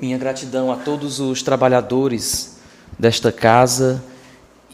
Minha 0.00 0.16
gratidão 0.16 0.72
a 0.72 0.76
todos 0.76 1.20
os 1.20 1.42
trabalhadores 1.42 2.56
desta 2.98 3.30
casa 3.30 4.02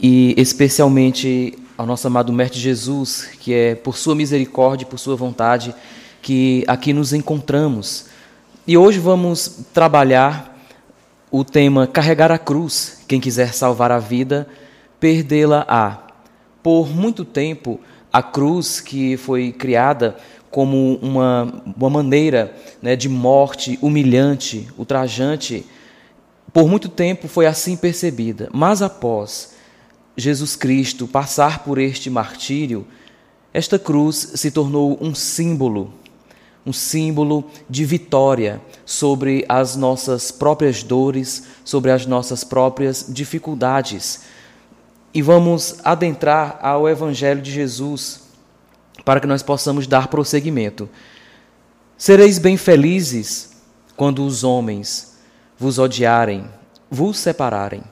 e 0.00 0.33
especialmente 0.37 1.58
ao 1.76 1.84
nosso 1.84 2.06
amado 2.06 2.33
Mestre 2.33 2.60
Jesus, 2.60 3.30
que 3.40 3.52
é 3.52 3.74
por 3.74 3.96
sua 3.96 4.14
misericórdia 4.14 4.86
por 4.86 5.00
sua 5.00 5.16
vontade 5.16 5.74
que 6.22 6.62
aqui 6.68 6.92
nos 6.92 7.12
encontramos. 7.12 8.06
E 8.68 8.78
hoje 8.78 9.00
vamos 9.00 9.64
trabalhar 9.74 10.56
o 11.29 11.43
tema 11.43 11.88
Carregar 11.88 12.30
a 12.30 12.38
Cruz. 12.38 13.02
Quem 13.08 13.20
quiser 13.20 13.52
salvar 13.52 13.90
a 13.90 13.98
vida, 13.98 14.46
perdê-la-á. 15.00 16.06
Por 16.62 16.88
muito 16.88 17.24
tempo, 17.24 17.80
a 18.12 18.22
cruz 18.22 18.80
que 18.80 19.16
foi 19.16 19.50
criada 19.50 20.16
como 20.57 20.98
uma, 21.02 21.62
uma 21.77 21.91
maneira 21.91 22.56
né, 22.80 22.96
de 22.96 23.11
morte 23.11 23.79
humilhante, 23.82 24.66
ultrajante, 24.79 25.66
por 26.50 26.66
muito 26.66 26.88
tempo 26.88 27.29
foi 27.29 27.45
assim 27.45 27.77
percebida. 27.77 28.48
Mas 28.55 28.80
após 28.80 29.52
Jesus 30.16 30.56
Cristo 30.56 31.06
passar 31.06 31.62
por 31.62 31.77
este 31.77 32.09
martírio, 32.09 32.87
esta 33.52 33.79
cruz 33.79 34.32
se 34.37 34.51
tornou 34.51 34.96
um 34.98 35.15
símbolo, 35.15 35.92
um 36.65 36.73
símbolo 36.73 37.45
de 37.68 37.84
vitória 37.84 38.59
sobre 38.87 39.45
as 39.51 39.77
nossas 39.77 40.30
próprias 40.30 40.82
dores, 40.82 41.48
sobre 41.66 41.91
as 41.91 42.07
nossas 42.07 42.45
próprias 42.45 43.04
dificuldades. 43.07 44.23
E 45.12 45.20
vamos 45.20 45.77
adentrar 45.84 46.59
ao 46.62 46.88
Evangelho 46.88 47.43
de 47.43 47.52
Jesus 47.52 48.26
para 49.06 49.20
que 49.20 49.27
nós 49.28 49.41
possamos 49.41 49.87
dar 49.87 50.09
prosseguimento. 50.09 50.88
Sereis 51.96 52.41
bem 52.41 52.56
felizes 52.56 53.52
quando 53.96 54.27
os 54.27 54.42
homens 54.42 55.16
vos 55.56 55.79
odiarem, 55.79 56.45
vos 56.91 57.16
separarem, 57.16 57.84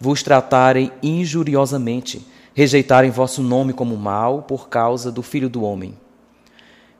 vos 0.00 0.24
tratarem 0.24 0.90
injuriosamente, 1.00 2.26
rejeitarem 2.52 3.12
vosso 3.12 3.44
nome 3.44 3.72
como 3.72 3.96
mal 3.96 4.42
por 4.42 4.68
causa 4.68 5.12
do 5.12 5.22
Filho 5.22 5.48
do 5.48 5.62
Homem. 5.62 5.96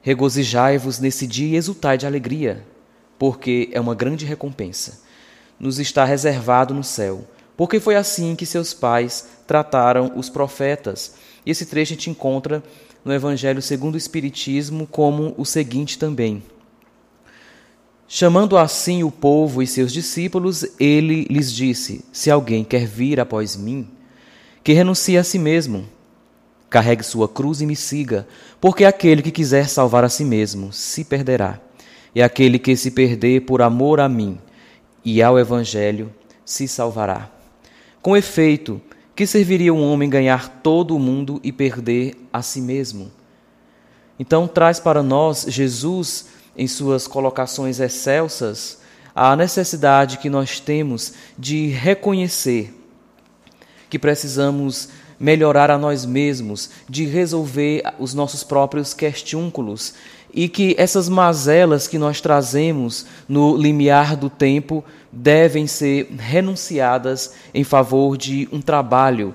Regozijai-vos 0.01 0.99
nesse 0.99 1.27
dia 1.27 1.49
e 1.49 1.57
exultai 1.57 1.97
de 1.97 2.07
alegria, 2.07 2.65
porque 3.19 3.69
é 3.73 3.81
uma 3.81 3.93
grande 3.93 4.25
recompensa. 4.25 5.01
Nos 5.59 5.77
está 5.77 6.05
reservado 6.05 6.73
no 6.73 6.85
céu, 6.85 7.27
porque 7.57 7.81
foi 7.81 7.97
assim 7.97 8.33
que 8.33 8.45
seus 8.45 8.73
pais 8.73 9.27
trataram 9.45 10.13
os 10.15 10.29
profetas. 10.29 11.15
E 11.45 11.51
esse 11.51 11.65
trecho 11.65 11.91
a 11.91 11.95
gente 11.95 12.09
encontra 12.09 12.63
no 13.07 13.13
Evangelho 13.13 13.61
segundo 13.61 13.95
o 13.95 13.97
Espiritismo 13.97 14.85
como 14.85 15.33
o 15.37 15.45
seguinte 15.45 15.97
também. 15.97 16.43
Chamando 18.05 18.57
assim 18.57 19.01
o 19.01 19.09
povo 19.09 19.63
e 19.63 19.67
seus 19.67 19.93
discípulos, 19.93 20.65
ele 20.77 21.25
lhes 21.29 21.51
disse: 21.51 22.03
Se 22.11 22.29
alguém 22.29 22.65
quer 22.65 22.85
vir 22.85 23.19
após 23.19 23.55
mim, 23.55 23.87
que 24.61 24.73
renuncie 24.73 25.17
a 25.17 25.23
si 25.23 25.39
mesmo, 25.39 25.87
carregue 26.69 27.01
sua 27.01 27.29
cruz 27.29 27.61
e 27.61 27.65
me 27.65 27.77
siga, 27.77 28.27
porque 28.59 28.83
aquele 28.83 29.21
que 29.21 29.31
quiser 29.31 29.69
salvar 29.69 30.03
a 30.03 30.09
si 30.09 30.25
mesmo 30.25 30.73
se 30.73 31.05
perderá, 31.05 31.61
e 32.13 32.21
aquele 32.21 32.59
que 32.59 32.75
se 32.75 32.91
perder 32.91 33.41
por 33.41 33.61
amor 33.61 34.01
a 34.01 34.09
mim 34.09 34.37
e 35.03 35.21
ao 35.21 35.39
Evangelho 35.39 36.13
se 36.43 36.67
salvará. 36.67 37.31
Com 38.01 38.17
efeito, 38.17 38.81
que 39.17 39.25
serviria 39.25 39.73
um 39.73 39.81
homem 39.81 40.07
ganhar 40.07 40.47
todo 40.61 40.95
o 40.95 40.99
mundo 40.99 41.41
e 41.43 41.51
perder 41.51 42.15
a 42.31 42.43
si 42.43 42.61
mesmo? 42.61 43.11
Então, 44.19 44.47
traz 44.47 44.79
para 44.79 45.01
nós, 45.01 45.43
Jesus, 45.49 46.27
em 46.55 46.67
suas 46.67 47.07
colocações 47.07 47.79
excelsas, 47.79 48.77
a 49.15 49.35
necessidade 49.35 50.19
que 50.19 50.29
nós 50.29 50.59
temos 50.59 51.13
de 51.35 51.65
reconhecer 51.69 52.71
que 53.89 53.97
precisamos 53.97 54.89
melhorar 55.19 55.71
a 55.71 55.79
nós 55.79 56.05
mesmos, 56.05 56.69
de 56.87 57.03
resolver 57.05 57.81
os 57.97 58.13
nossos 58.13 58.43
próprios 58.43 58.93
questiúnculos 58.93 59.95
e 60.31 60.47
que 60.47 60.75
essas 60.77 61.09
mazelas 61.09 61.87
que 61.87 61.97
nós 61.97 62.21
trazemos 62.21 63.07
no 63.27 63.57
limiar 63.57 64.15
do 64.15 64.29
tempo 64.29 64.85
devem 65.17 65.65
ser 65.65 66.11
renunciadas 66.17 67.33
em 67.53 67.63
favor 67.63 68.17
de 68.17 68.47
um 68.51 68.61
trabalho, 68.61 69.33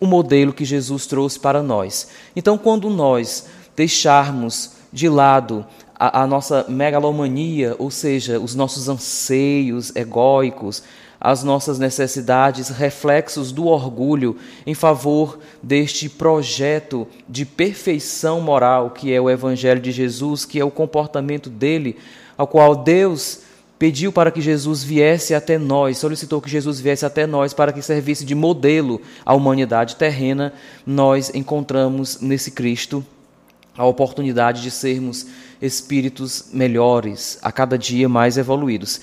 o 0.00 0.04
um 0.04 0.08
modelo 0.08 0.52
que 0.52 0.64
Jesus 0.64 1.06
trouxe 1.06 1.38
para 1.38 1.62
nós. 1.62 2.08
Então, 2.34 2.58
quando 2.58 2.90
nós 2.90 3.46
deixarmos 3.76 4.72
de 4.92 5.08
lado 5.08 5.64
a, 5.94 6.22
a 6.22 6.26
nossa 6.26 6.64
megalomania, 6.68 7.76
ou 7.78 7.90
seja, 7.90 8.40
os 8.40 8.56
nossos 8.56 8.88
anseios 8.88 9.94
egóicos, 9.94 10.82
as 11.20 11.44
nossas 11.44 11.78
necessidades, 11.78 12.70
reflexos 12.70 13.52
do 13.52 13.66
orgulho 13.66 14.36
em 14.66 14.74
favor 14.74 15.38
deste 15.62 16.08
projeto 16.08 17.06
de 17.28 17.44
perfeição 17.44 18.40
moral 18.40 18.90
que 18.90 19.12
é 19.12 19.20
o 19.20 19.30
Evangelho 19.30 19.80
de 19.80 19.92
Jesus, 19.92 20.44
que 20.46 20.58
é 20.58 20.64
o 20.64 20.70
comportamento 20.70 21.50
dele, 21.50 21.98
ao 22.36 22.46
qual 22.48 22.74
Deus 22.74 23.49
pediu 23.80 24.12
para 24.12 24.30
que 24.30 24.42
Jesus 24.42 24.84
viesse 24.84 25.34
até 25.34 25.56
nós, 25.56 25.96
solicitou 25.96 26.38
que 26.38 26.50
Jesus 26.50 26.78
viesse 26.78 27.06
até 27.06 27.26
nós 27.26 27.54
para 27.54 27.72
que 27.72 27.80
servisse 27.80 28.26
de 28.26 28.34
modelo 28.34 29.00
à 29.24 29.32
humanidade 29.32 29.96
terrena, 29.96 30.52
nós 30.84 31.34
encontramos 31.34 32.20
nesse 32.20 32.50
Cristo 32.50 33.02
a 33.74 33.86
oportunidade 33.86 34.60
de 34.60 34.70
sermos 34.70 35.28
espíritos 35.62 36.50
melhores, 36.52 37.38
a 37.40 37.50
cada 37.50 37.78
dia 37.78 38.06
mais 38.06 38.36
evoluídos. 38.36 39.00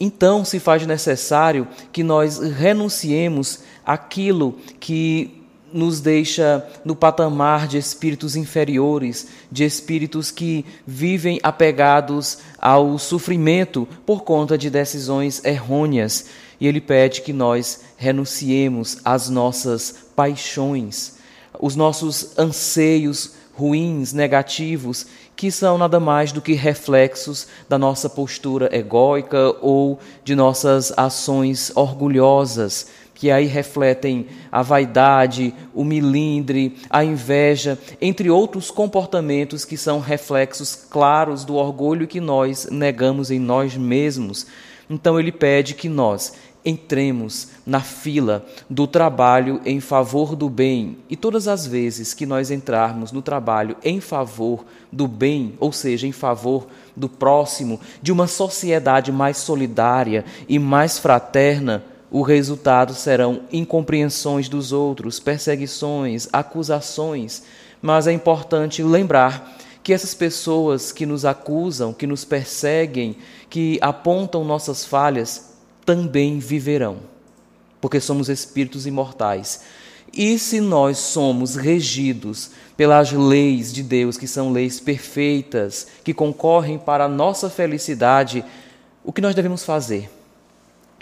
Então 0.00 0.44
se 0.44 0.58
faz 0.58 0.84
necessário 0.84 1.68
que 1.92 2.02
nós 2.02 2.40
renunciemos 2.40 3.60
aquilo 3.86 4.58
que 4.80 5.43
nos 5.74 6.00
deixa 6.00 6.64
no 6.84 6.94
patamar 6.94 7.66
de 7.66 7.76
espíritos 7.76 8.36
inferiores, 8.36 9.26
de 9.50 9.64
espíritos 9.64 10.30
que 10.30 10.64
vivem 10.86 11.40
apegados 11.42 12.38
ao 12.58 12.96
sofrimento 12.96 13.86
por 14.06 14.22
conta 14.22 14.56
de 14.56 14.70
decisões 14.70 15.44
errôneas. 15.44 16.26
E 16.60 16.68
ele 16.68 16.80
pede 16.80 17.22
que 17.22 17.32
nós 17.32 17.80
renunciemos 17.96 18.98
às 19.04 19.28
nossas 19.28 19.96
paixões, 20.14 21.14
os 21.58 21.74
nossos 21.74 22.38
anseios 22.38 23.32
ruins, 23.52 24.12
negativos, 24.12 25.06
que 25.36 25.50
são 25.50 25.76
nada 25.76 25.98
mais 25.98 26.30
do 26.30 26.40
que 26.40 26.52
reflexos 26.52 27.48
da 27.68 27.76
nossa 27.76 28.08
postura 28.08 28.68
egóica 28.72 29.56
ou 29.60 29.98
de 30.22 30.36
nossas 30.36 30.92
ações 30.96 31.72
orgulhosas, 31.74 32.86
que 33.14 33.30
aí 33.30 33.46
refletem 33.46 34.26
a 34.50 34.60
vaidade, 34.60 35.54
o 35.72 35.84
milindre, 35.84 36.76
a 36.90 37.04
inveja, 37.04 37.78
entre 38.00 38.28
outros 38.28 38.70
comportamentos 38.70 39.64
que 39.64 39.76
são 39.76 40.00
reflexos 40.00 40.74
claros 40.74 41.44
do 41.44 41.54
orgulho 41.54 42.08
que 42.08 42.20
nós 42.20 42.66
negamos 42.70 43.30
em 43.30 43.38
nós 43.38 43.76
mesmos. 43.76 44.46
Então 44.90 45.18
ele 45.18 45.32
pede 45.32 45.74
que 45.74 45.88
nós 45.88 46.34
entremos 46.64 47.48
na 47.66 47.80
fila 47.80 48.44
do 48.70 48.86
trabalho 48.86 49.60
em 49.66 49.80
favor 49.80 50.34
do 50.34 50.48
bem. 50.48 50.96
E 51.10 51.16
todas 51.16 51.46
as 51.46 51.66
vezes 51.66 52.14
que 52.14 52.24
nós 52.24 52.50
entrarmos 52.50 53.12
no 53.12 53.20
trabalho 53.20 53.76
em 53.84 54.00
favor 54.00 54.64
do 54.90 55.06
bem, 55.06 55.54
ou 55.60 55.72
seja, 55.72 56.06
em 56.06 56.12
favor 56.12 56.66
do 56.96 57.08
próximo, 57.08 57.78
de 58.00 58.10
uma 58.10 58.26
sociedade 58.26 59.12
mais 59.12 59.36
solidária 59.36 60.24
e 60.48 60.58
mais 60.58 60.98
fraterna, 60.98 61.84
o 62.10 62.22
resultado 62.22 62.94
serão 62.94 63.42
incompreensões 63.52 64.48
dos 64.48 64.72
outros, 64.72 65.18
perseguições, 65.18 66.28
acusações. 66.32 67.42
Mas 67.82 68.06
é 68.06 68.12
importante 68.12 68.82
lembrar 68.82 69.56
que 69.82 69.92
essas 69.92 70.14
pessoas 70.14 70.90
que 70.90 71.04
nos 71.04 71.24
acusam, 71.24 71.92
que 71.92 72.06
nos 72.06 72.24
perseguem, 72.24 73.16
que 73.50 73.78
apontam 73.82 74.44
nossas 74.44 74.84
falhas, 74.84 75.52
também 75.84 76.38
viverão, 76.38 76.98
porque 77.80 78.00
somos 78.00 78.28
espíritos 78.28 78.86
imortais. 78.86 79.60
E 80.10 80.38
se 80.38 80.60
nós 80.60 80.98
somos 80.98 81.56
regidos 81.56 82.52
pelas 82.76 83.12
leis 83.12 83.72
de 83.72 83.82
Deus, 83.82 84.16
que 84.16 84.28
são 84.28 84.52
leis 84.52 84.80
perfeitas, 84.80 85.86
que 86.02 86.14
concorrem 86.14 86.78
para 86.78 87.04
a 87.04 87.08
nossa 87.08 87.50
felicidade, 87.50 88.44
o 89.04 89.12
que 89.12 89.20
nós 89.20 89.34
devemos 89.34 89.64
fazer? 89.64 90.08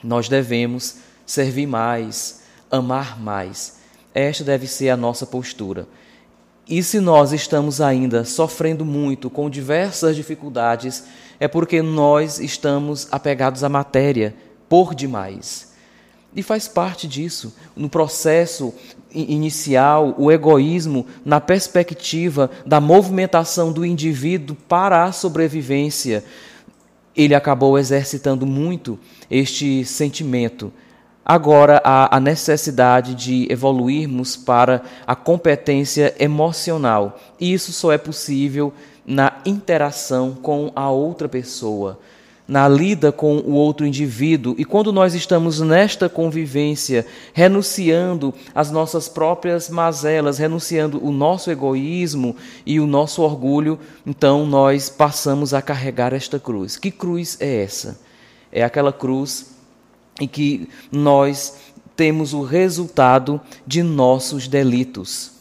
Nós 0.02 0.28
devemos 0.28 0.96
servir 1.26 1.66
mais, 1.66 2.42
amar 2.70 3.20
mais. 3.20 3.78
Esta 4.14 4.44
deve 4.44 4.66
ser 4.66 4.90
a 4.90 4.96
nossa 4.96 5.26
postura. 5.26 5.86
E 6.68 6.82
se 6.82 7.00
nós 7.00 7.32
estamos 7.32 7.80
ainda 7.80 8.24
sofrendo 8.24 8.84
muito 8.84 9.28
com 9.28 9.50
diversas 9.50 10.14
dificuldades, 10.14 11.04
é 11.40 11.48
porque 11.48 11.82
nós 11.82 12.38
estamos 12.38 13.08
apegados 13.10 13.64
à 13.64 13.68
matéria, 13.68 14.34
por 14.68 14.94
demais. 14.94 15.72
E 16.34 16.42
faz 16.42 16.66
parte 16.66 17.06
disso, 17.06 17.54
no 17.76 17.90
processo 17.90 18.72
inicial, 19.12 20.14
o 20.16 20.32
egoísmo, 20.32 21.06
na 21.24 21.40
perspectiva 21.40 22.50
da 22.64 22.80
movimentação 22.80 23.70
do 23.70 23.84
indivíduo 23.84 24.56
para 24.68 25.04
a 25.04 25.12
sobrevivência. 25.12 26.24
Ele 27.16 27.34
acabou 27.34 27.78
exercitando 27.78 28.46
muito 28.46 28.98
este 29.30 29.84
sentimento. 29.84 30.72
Agora, 31.24 31.80
há 31.84 32.16
a 32.16 32.18
necessidade 32.18 33.14
de 33.14 33.46
evoluirmos 33.50 34.36
para 34.36 34.82
a 35.06 35.14
competência 35.14 36.14
emocional. 36.18 37.18
E 37.38 37.52
isso 37.52 37.72
só 37.72 37.92
é 37.92 37.98
possível 37.98 38.72
na 39.06 39.40
interação 39.46 40.32
com 40.32 40.72
a 40.74 40.90
outra 40.90 41.28
pessoa 41.28 41.98
na 42.46 42.68
lida 42.68 43.12
com 43.12 43.36
o 43.38 43.52
outro 43.52 43.86
indivíduo. 43.86 44.54
E 44.58 44.64
quando 44.64 44.92
nós 44.92 45.14
estamos 45.14 45.60
nesta 45.60 46.08
convivência, 46.08 47.06
renunciando 47.32 48.34
às 48.54 48.70
nossas 48.70 49.08
próprias 49.08 49.70
mazelas, 49.70 50.38
renunciando 50.38 51.02
o 51.04 51.12
nosso 51.12 51.50
egoísmo 51.50 52.36
e 52.66 52.80
o 52.80 52.86
nosso 52.86 53.22
orgulho, 53.22 53.78
então 54.06 54.46
nós 54.46 54.90
passamos 54.90 55.54
a 55.54 55.62
carregar 55.62 56.12
esta 56.12 56.38
cruz. 56.38 56.76
Que 56.76 56.90
cruz 56.90 57.36
é 57.40 57.62
essa? 57.62 58.00
É 58.50 58.62
aquela 58.62 58.92
cruz 58.92 59.52
em 60.20 60.28
que 60.28 60.68
nós 60.90 61.56
temos 61.96 62.34
o 62.34 62.42
resultado 62.42 63.40
de 63.66 63.82
nossos 63.82 64.48
delitos. 64.48 65.32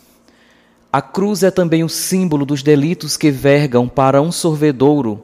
A 0.93 1.01
cruz 1.01 1.41
é 1.41 1.49
também 1.49 1.83
o 1.83 1.89
símbolo 1.89 2.45
dos 2.45 2.61
delitos 2.61 3.15
que 3.15 3.31
vergam 3.31 3.87
para 3.87 4.21
um 4.21 4.31
sorvedouro 4.31 5.23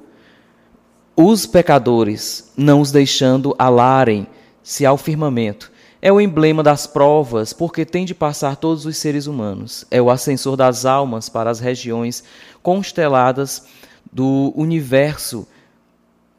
os 1.20 1.48
pecadores, 1.48 2.52
não 2.56 2.80
os 2.80 2.92
deixando 2.92 3.56
alarem-se 3.58 4.86
ao 4.86 4.98
firmamento. 4.98 5.72
É 6.00 6.14
o 6.14 6.22
emblema 6.22 6.62
das 6.62 6.86
provas, 6.86 7.52
porque 7.54 7.84
tem 7.84 8.06
de 8.06 8.14
passar 8.14 8.56
todos 8.56 8.86
os 8.86 8.98
seres 8.98 9.26
humanos. 9.26 9.84
É 9.90 10.00
o 10.00 10.12
ascensor 10.12 10.56
das 10.56 10.86
almas 10.86 11.28
para 11.28 11.50
as 11.50 11.60
regiões 11.60 12.24
consteladas 12.62 13.64
do 14.14 14.54
universo. 14.56 15.48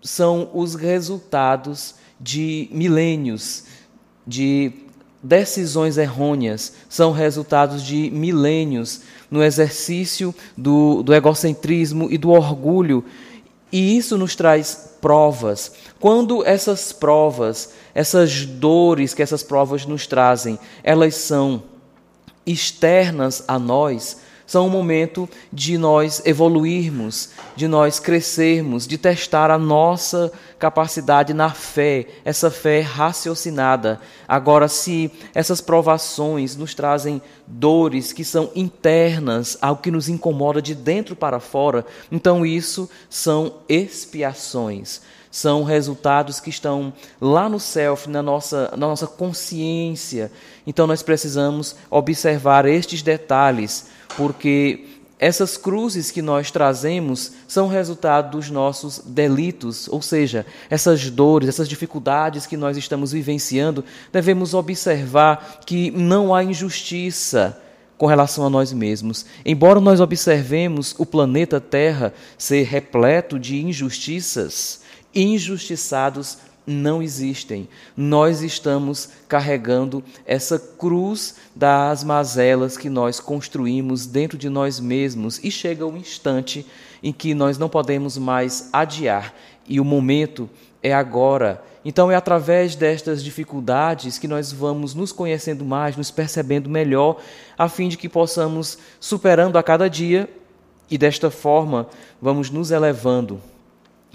São 0.00 0.48
os 0.54 0.76
resultados 0.76 1.96
de 2.20 2.68
milênios, 2.70 3.64
de 4.24 4.72
decisões 5.20 5.98
errôneas, 5.98 6.74
são 6.88 7.10
resultados 7.10 7.82
de 7.82 8.08
milênios 8.12 9.00
no 9.28 9.42
exercício 9.42 10.32
do, 10.56 11.02
do 11.02 11.12
egocentrismo 11.12 12.06
e 12.08 12.16
do 12.16 12.30
orgulho 12.30 13.04
e 13.70 13.96
isso 13.96 14.16
nos 14.16 14.34
traz 14.34 14.96
provas. 15.00 15.72
Quando 16.00 16.44
essas 16.44 16.92
provas, 16.92 17.72
essas 17.94 18.46
dores 18.46 19.14
que 19.14 19.22
essas 19.22 19.42
provas 19.42 19.84
nos 19.84 20.06
trazem, 20.06 20.58
elas 20.82 21.14
são 21.14 21.62
externas 22.46 23.44
a 23.46 23.58
nós, 23.58 24.18
são 24.48 24.66
um 24.66 24.70
momento 24.70 25.28
de 25.52 25.76
nós 25.76 26.22
evoluirmos, 26.24 27.28
de 27.54 27.68
nós 27.68 28.00
crescermos, 28.00 28.86
de 28.86 28.96
testar 28.96 29.50
a 29.50 29.58
nossa 29.58 30.32
capacidade 30.58 31.34
na 31.34 31.50
fé, 31.50 32.06
essa 32.24 32.50
fé 32.50 32.80
raciocinada. 32.80 34.00
Agora, 34.26 34.66
se 34.66 35.12
essas 35.34 35.60
provações 35.60 36.56
nos 36.56 36.74
trazem 36.74 37.20
dores 37.46 38.10
que 38.10 38.24
são 38.24 38.50
internas, 38.56 39.58
algo 39.60 39.82
que 39.82 39.90
nos 39.90 40.08
incomoda 40.08 40.62
de 40.62 40.74
dentro 40.74 41.14
para 41.14 41.38
fora, 41.40 41.84
então 42.10 42.46
isso 42.46 42.88
são 43.10 43.56
expiações 43.68 45.02
são 45.30 45.62
resultados 45.62 46.40
que 46.40 46.48
estão 46.48 46.90
lá 47.20 47.50
no 47.50 47.60
self, 47.60 48.08
na 48.08 48.22
nossa, 48.22 48.70
na 48.72 48.88
nossa 48.88 49.06
consciência. 49.06 50.32
Então 50.66 50.86
nós 50.86 51.02
precisamos 51.02 51.76
observar 51.90 52.64
estes 52.64 53.02
detalhes 53.02 53.86
porque 54.16 54.84
essas 55.18 55.56
cruzes 55.56 56.10
que 56.12 56.22
nós 56.22 56.50
trazemos 56.50 57.32
são 57.48 57.66
resultado 57.66 58.36
dos 58.36 58.50
nossos 58.50 59.00
delitos, 59.04 59.88
ou 59.88 60.00
seja, 60.00 60.46
essas 60.70 61.10
dores, 61.10 61.48
essas 61.48 61.68
dificuldades 61.68 62.46
que 62.46 62.56
nós 62.56 62.76
estamos 62.76 63.10
vivenciando, 63.10 63.84
devemos 64.12 64.54
observar 64.54 65.60
que 65.66 65.90
não 65.90 66.32
há 66.32 66.44
injustiça 66.44 67.60
com 67.96 68.06
relação 68.06 68.46
a 68.46 68.50
nós 68.50 68.72
mesmos. 68.72 69.26
Embora 69.44 69.80
nós 69.80 70.00
observemos 70.00 70.94
o 70.98 71.04
planeta 71.04 71.60
Terra 71.60 72.14
ser 72.38 72.62
repleto 72.62 73.40
de 73.40 73.60
injustiças, 73.60 74.82
injustiçados 75.12 76.38
não 76.68 77.02
existem. 77.02 77.66
Nós 77.96 78.42
estamos 78.42 79.08
carregando 79.26 80.04
essa 80.26 80.58
cruz 80.58 81.36
das 81.56 82.04
mazelas 82.04 82.76
que 82.76 82.90
nós 82.90 83.18
construímos 83.18 84.06
dentro 84.06 84.36
de 84.36 84.50
nós 84.50 84.78
mesmos 84.78 85.42
e 85.42 85.50
chega 85.50 85.86
o 85.86 85.92
um 85.92 85.96
instante 85.96 86.66
em 87.02 87.12
que 87.12 87.34
nós 87.34 87.56
não 87.56 87.68
podemos 87.68 88.18
mais 88.18 88.68
adiar 88.72 89.34
e 89.66 89.80
o 89.80 89.84
momento 89.84 90.48
é 90.82 90.92
agora. 90.92 91.62
Então 91.84 92.10
é 92.10 92.14
através 92.14 92.74
destas 92.74 93.24
dificuldades 93.24 94.18
que 94.18 94.28
nós 94.28 94.52
vamos 94.52 94.94
nos 94.94 95.10
conhecendo 95.10 95.64
mais, 95.64 95.96
nos 95.96 96.10
percebendo 96.10 96.68
melhor, 96.68 97.18
a 97.56 97.68
fim 97.68 97.88
de 97.88 97.96
que 97.96 98.08
possamos 98.08 98.78
superando 99.00 99.56
a 99.56 99.62
cada 99.62 99.88
dia 99.88 100.28
e 100.90 100.98
desta 100.98 101.30
forma 101.30 101.88
vamos 102.20 102.50
nos 102.50 102.70
elevando 102.70 103.40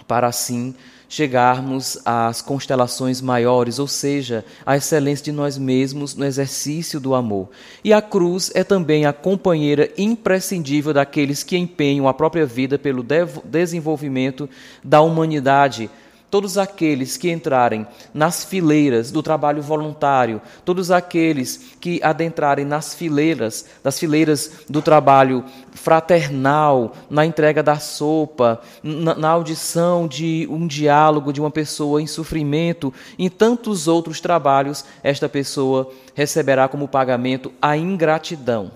para 0.07 0.27
assim 0.27 0.75
chegarmos 1.13 1.95
às 2.03 2.41
constelações 2.41 3.21
maiores, 3.21 3.77
ou 3.77 3.87
seja, 3.87 4.43
à 4.65 4.75
excelência 4.75 5.25
de 5.25 5.31
nós 5.31 5.59
mesmos 5.59 6.15
no 6.15 6.25
exercício 6.25 6.99
do 6.99 7.13
amor. 7.13 7.49
E 7.83 7.93
a 7.93 8.01
cruz 8.01 8.51
é 8.55 8.63
também 8.63 9.05
a 9.05 9.13
companheira 9.13 9.91
imprescindível 9.95 10.91
daqueles 10.91 11.43
que 11.43 11.55
empenham 11.55 12.07
a 12.07 12.15
própria 12.15 12.47
vida 12.47 12.79
pelo 12.79 13.05
desenvolvimento 13.45 14.49
da 14.83 15.01
humanidade 15.01 15.87
todos 16.33 16.57
aqueles 16.57 17.15
que 17.15 17.29
entrarem 17.29 17.85
nas 18.11 18.43
fileiras 18.43 19.11
do 19.11 19.21
trabalho 19.21 19.61
voluntário, 19.61 20.41
todos 20.65 20.89
aqueles 20.89 21.75
que 21.79 22.01
adentrarem 22.01 22.65
nas 22.65 22.95
fileiras, 22.95 23.67
das 23.83 23.99
fileiras 23.99 24.51
do 24.67 24.81
trabalho 24.81 25.45
fraternal, 25.73 26.95
na 27.07 27.23
entrega 27.23 27.61
da 27.61 27.77
sopa, 27.77 28.59
na, 28.81 29.13
na 29.13 29.29
audição 29.29 30.07
de 30.07 30.47
um 30.49 30.65
diálogo 30.65 31.31
de 31.31 31.39
uma 31.39 31.51
pessoa 31.51 32.01
em 32.01 32.07
sofrimento, 32.07 32.91
em 33.19 33.29
tantos 33.29 33.87
outros 33.87 34.19
trabalhos, 34.19 34.83
esta 35.03 35.29
pessoa 35.29 35.91
receberá 36.15 36.67
como 36.67 36.87
pagamento 36.87 37.53
a 37.61 37.77
ingratidão. 37.77 38.71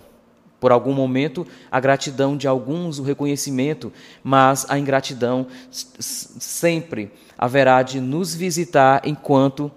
Por 0.60 0.72
algum 0.72 0.94
momento, 0.94 1.46
a 1.72 1.80
gratidão 1.80 2.38
de 2.38 2.48
alguns, 2.48 3.00
o 3.00 3.04
reconhecimento, 3.04 3.92
mas 4.24 4.64
a 4.70 4.78
ingratidão 4.78 5.48
sempre 5.72 7.12
haverá 7.38 7.82
de 7.84 8.00
nos 8.00 8.34
visitar 8.34 9.02
enquanto 9.06 9.72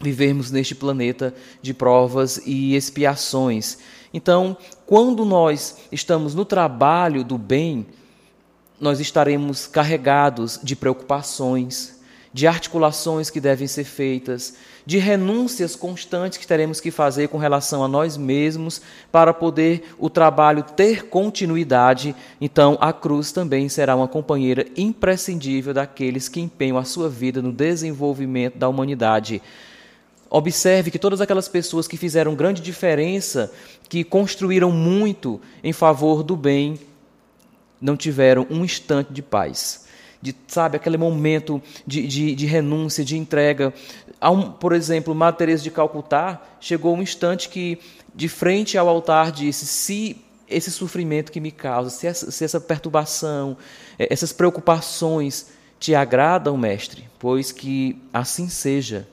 vivermos 0.00 0.50
neste 0.50 0.74
planeta 0.74 1.34
de 1.60 1.72
provas 1.72 2.40
e 2.44 2.74
expiações. 2.74 3.78
Então, 4.12 4.56
quando 4.84 5.24
nós 5.24 5.78
estamos 5.90 6.34
no 6.34 6.44
trabalho 6.44 7.24
do 7.24 7.38
bem, 7.38 7.86
nós 8.80 9.00
estaremos 9.00 9.66
carregados 9.66 10.58
de 10.62 10.74
preocupações, 10.74 12.01
de 12.32 12.46
articulações 12.46 13.28
que 13.28 13.40
devem 13.40 13.66
ser 13.66 13.84
feitas, 13.84 14.54
de 14.86 14.98
renúncias 14.98 15.76
constantes 15.76 16.38
que 16.38 16.46
teremos 16.46 16.80
que 16.80 16.90
fazer 16.90 17.28
com 17.28 17.36
relação 17.36 17.84
a 17.84 17.88
nós 17.88 18.16
mesmos 18.16 18.80
para 19.10 19.34
poder 19.34 19.94
o 19.98 20.08
trabalho 20.08 20.62
ter 20.62 21.08
continuidade. 21.08 22.16
Então, 22.40 22.78
a 22.80 22.92
cruz 22.92 23.32
também 23.32 23.68
será 23.68 23.94
uma 23.94 24.08
companheira 24.08 24.66
imprescindível 24.76 25.74
daqueles 25.74 26.28
que 26.28 26.40
empenham 26.40 26.78
a 26.78 26.84
sua 26.84 27.08
vida 27.08 27.42
no 27.42 27.52
desenvolvimento 27.52 28.56
da 28.56 28.68
humanidade. 28.68 29.42
Observe 30.30 30.90
que 30.90 30.98
todas 30.98 31.20
aquelas 31.20 31.48
pessoas 31.48 31.86
que 31.86 31.98
fizeram 31.98 32.34
grande 32.34 32.62
diferença, 32.62 33.52
que 33.90 34.02
construíram 34.02 34.70
muito 34.70 35.38
em 35.62 35.74
favor 35.74 36.22
do 36.22 36.34
bem, 36.34 36.78
não 37.78 37.96
tiveram 37.96 38.46
um 38.48 38.64
instante 38.64 39.12
de 39.12 39.20
paz 39.20 39.81
de, 40.22 40.34
sabe, 40.46 40.76
aquele 40.76 40.96
momento 40.96 41.60
de, 41.84 42.06
de, 42.06 42.34
de 42.34 42.46
renúncia, 42.46 43.04
de 43.04 43.18
entrega. 43.18 43.74
Um, 44.22 44.52
por 44.52 44.72
exemplo, 44.72 45.14
Madre 45.14 45.38
Teresa 45.38 45.64
de 45.64 45.70
Calcutá 45.70 46.40
chegou 46.60 46.94
um 46.94 47.02
instante 47.02 47.48
que, 47.48 47.78
de 48.14 48.28
frente 48.28 48.78
ao 48.78 48.88
altar, 48.88 49.32
disse: 49.32 49.66
se 49.66 50.16
esse 50.48 50.70
sofrimento 50.70 51.32
que 51.32 51.40
me 51.40 51.50
causa, 51.50 51.90
se 51.90 52.06
essa, 52.06 52.30
se 52.30 52.44
essa 52.44 52.60
perturbação, 52.60 53.56
eh, 53.98 54.06
essas 54.10 54.32
preocupações 54.32 55.48
te 55.80 55.94
agradam, 55.94 56.56
mestre, 56.56 57.08
pois 57.18 57.50
que 57.50 58.00
assim 58.12 58.48
seja. 58.48 59.08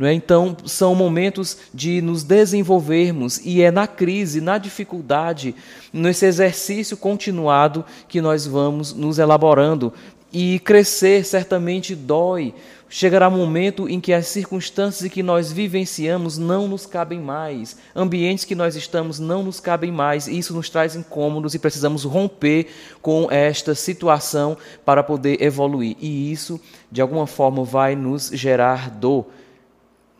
É? 0.00 0.12
Então, 0.12 0.56
são 0.66 0.92
momentos 0.92 1.56
de 1.72 2.00
nos 2.02 2.24
desenvolvermos, 2.24 3.40
e 3.44 3.62
é 3.62 3.70
na 3.70 3.86
crise, 3.86 4.40
na 4.40 4.58
dificuldade, 4.58 5.54
nesse 5.92 6.26
exercício 6.26 6.96
continuado 6.96 7.84
que 8.08 8.20
nós 8.20 8.44
vamos 8.44 8.92
nos 8.92 9.20
elaborando 9.20 9.92
E 10.36 10.58
crescer 10.58 11.24
certamente 11.24 11.94
dói. 11.94 12.52
Chegará 12.88 13.28
um 13.28 13.36
momento 13.36 13.88
em 13.88 14.00
que 14.00 14.12
as 14.12 14.26
circunstâncias 14.26 15.08
que 15.10 15.22
nós 15.22 15.52
vivenciamos 15.52 16.38
não 16.38 16.66
nos 16.66 16.86
cabem 16.86 17.20
mais, 17.20 17.76
ambientes 17.94 18.44
que 18.44 18.54
nós 18.54 18.74
estamos 18.74 19.20
não 19.20 19.44
nos 19.44 19.60
cabem 19.60 19.92
mais, 19.92 20.26
e 20.26 20.36
isso 20.36 20.52
nos 20.52 20.68
traz 20.68 20.96
incômodos 20.96 21.54
e 21.54 21.58
precisamos 21.58 22.02
romper 22.02 22.66
com 23.00 23.28
esta 23.30 23.76
situação 23.76 24.56
para 24.84 25.04
poder 25.04 25.40
evoluir. 25.40 25.96
E 26.00 26.32
isso, 26.32 26.60
de 26.90 27.00
alguma 27.00 27.28
forma, 27.28 27.62
vai 27.62 27.94
nos 27.94 28.30
gerar 28.30 28.90
dor. 28.90 29.26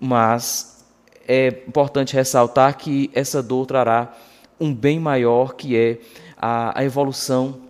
Mas 0.01 0.85
é 1.27 1.49
importante 1.67 2.15
ressaltar 2.15 2.77
que 2.77 3.11
essa 3.13 3.43
dor 3.43 3.67
trará 3.67 4.17
um 4.61 4.73
bem 4.73 5.01
maior, 5.01 5.55
que 5.55 5.77
é 5.77 5.99
a, 6.37 6.79
a 6.79 6.85
evolução 6.85 7.64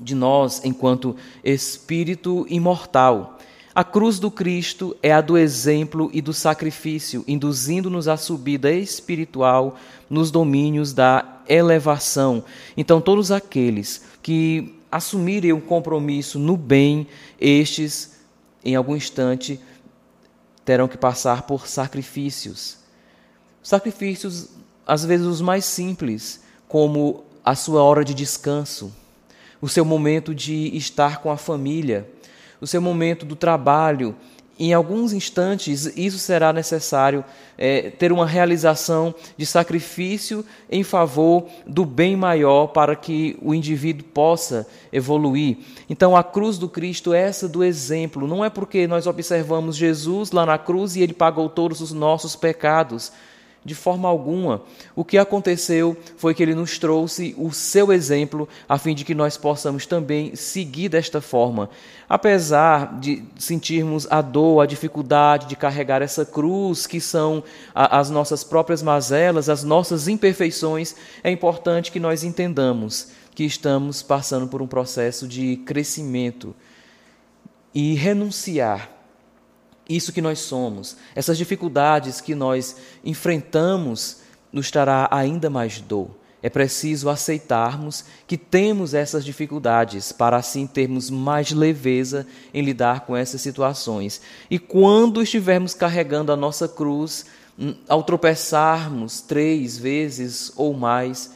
de 0.00 0.14
nós 0.14 0.64
enquanto 0.64 1.14
espírito 1.44 2.46
imortal. 2.48 3.38
A 3.72 3.84
cruz 3.84 4.18
do 4.18 4.30
Cristo 4.30 4.96
é 5.00 5.12
a 5.12 5.20
do 5.20 5.38
exemplo 5.38 6.10
e 6.12 6.20
do 6.20 6.32
sacrifício, 6.32 7.24
induzindo-nos 7.28 8.08
à 8.08 8.16
subida 8.16 8.72
espiritual 8.72 9.76
nos 10.08 10.32
domínios 10.32 10.92
da 10.92 11.40
elevação. 11.48 12.42
Então, 12.76 13.00
todos 13.00 13.30
aqueles 13.30 14.04
que 14.20 14.74
assumirem 14.90 15.52
um 15.52 15.60
compromisso 15.60 16.36
no 16.36 16.56
bem, 16.56 17.06
estes, 17.40 18.16
em 18.64 18.74
algum 18.74 18.96
instante, 18.96 19.60
terão 20.64 20.88
que 20.88 20.98
passar 20.98 21.42
por 21.42 21.68
sacrifícios. 21.68 22.78
Sacrifícios, 23.62 24.48
às 24.84 25.04
vezes, 25.04 25.26
os 25.26 25.40
mais 25.40 25.64
simples, 25.64 26.40
como 26.66 27.22
a 27.44 27.54
sua 27.54 27.82
hora 27.82 28.04
de 28.04 28.14
descanso, 28.14 28.92
o 29.60 29.68
seu 29.68 29.84
momento 29.84 30.34
de 30.34 30.76
estar 30.76 31.20
com 31.20 31.30
a 31.30 31.36
família, 31.36 32.08
o 32.60 32.66
seu 32.66 32.80
momento 32.80 33.24
do 33.26 33.36
trabalho. 33.36 34.14
Em 34.58 34.74
alguns 34.74 35.14
instantes, 35.14 35.86
isso 35.96 36.18
será 36.18 36.52
necessário 36.52 37.24
é, 37.56 37.88
ter 37.88 38.12
uma 38.12 38.26
realização 38.26 39.14
de 39.34 39.46
sacrifício 39.46 40.44
em 40.70 40.82
favor 40.82 41.46
do 41.66 41.86
bem 41.86 42.14
maior 42.14 42.66
para 42.66 42.94
que 42.94 43.38
o 43.40 43.54
indivíduo 43.54 44.04
possa 44.12 44.66
evoluir. 44.92 45.56
Então, 45.88 46.14
a 46.14 46.22
cruz 46.22 46.58
do 46.58 46.68
Cristo 46.68 47.14
é 47.14 47.22
essa 47.22 47.48
do 47.48 47.64
exemplo. 47.64 48.28
Não 48.28 48.44
é 48.44 48.50
porque 48.50 48.86
nós 48.86 49.06
observamos 49.06 49.76
Jesus 49.76 50.30
lá 50.30 50.44
na 50.44 50.58
cruz 50.58 50.94
e 50.94 51.00
ele 51.00 51.14
pagou 51.14 51.48
todos 51.48 51.80
os 51.80 51.92
nossos 51.92 52.36
pecados. 52.36 53.12
De 53.62 53.74
forma 53.74 54.08
alguma. 54.08 54.62
O 54.96 55.04
que 55.04 55.18
aconteceu 55.18 55.94
foi 56.16 56.34
que 56.34 56.42
ele 56.42 56.54
nos 56.54 56.78
trouxe 56.78 57.34
o 57.36 57.52
seu 57.52 57.92
exemplo, 57.92 58.48
a 58.66 58.78
fim 58.78 58.94
de 58.94 59.04
que 59.04 59.14
nós 59.14 59.36
possamos 59.36 59.84
também 59.84 60.34
seguir 60.34 60.88
desta 60.88 61.20
forma. 61.20 61.68
Apesar 62.08 62.98
de 62.98 63.22
sentirmos 63.38 64.06
a 64.10 64.22
dor, 64.22 64.62
a 64.62 64.66
dificuldade 64.66 65.46
de 65.46 65.56
carregar 65.56 66.00
essa 66.00 66.24
cruz, 66.24 66.86
que 66.86 67.00
são 67.00 67.44
as 67.74 68.08
nossas 68.08 68.42
próprias 68.42 68.82
mazelas, 68.82 69.50
as 69.50 69.62
nossas 69.62 70.08
imperfeições, 70.08 70.94
é 71.22 71.30
importante 71.30 71.92
que 71.92 72.00
nós 72.00 72.24
entendamos 72.24 73.08
que 73.34 73.44
estamos 73.44 74.02
passando 74.02 74.48
por 74.48 74.60
um 74.60 74.66
processo 74.66 75.28
de 75.28 75.58
crescimento 75.58 76.54
e 77.74 77.94
renunciar 77.94 78.99
isso 79.90 80.12
que 80.12 80.22
nós 80.22 80.38
somos, 80.38 80.96
essas 81.14 81.36
dificuldades 81.36 82.20
que 82.20 82.34
nós 82.34 82.76
enfrentamos, 83.04 84.18
nos 84.52 84.70
trará 84.70 85.08
ainda 85.10 85.50
mais 85.50 85.80
dor. 85.80 86.10
É 86.42 86.48
preciso 86.48 87.10
aceitarmos 87.10 88.04
que 88.26 88.38
temos 88.38 88.94
essas 88.94 89.24
dificuldades 89.24 90.10
para 90.10 90.38
assim 90.38 90.66
termos 90.66 91.10
mais 91.10 91.50
leveza 91.50 92.26
em 92.54 92.62
lidar 92.62 93.00
com 93.00 93.14
essas 93.14 93.42
situações. 93.42 94.22
E 94.50 94.58
quando 94.58 95.22
estivermos 95.22 95.74
carregando 95.74 96.32
a 96.32 96.36
nossa 96.36 96.66
cruz, 96.66 97.26
hum, 97.58 97.74
ao 97.86 98.02
tropeçarmos 98.02 99.20
três 99.20 99.76
vezes 99.76 100.50
ou 100.56 100.72
mais, 100.72 101.34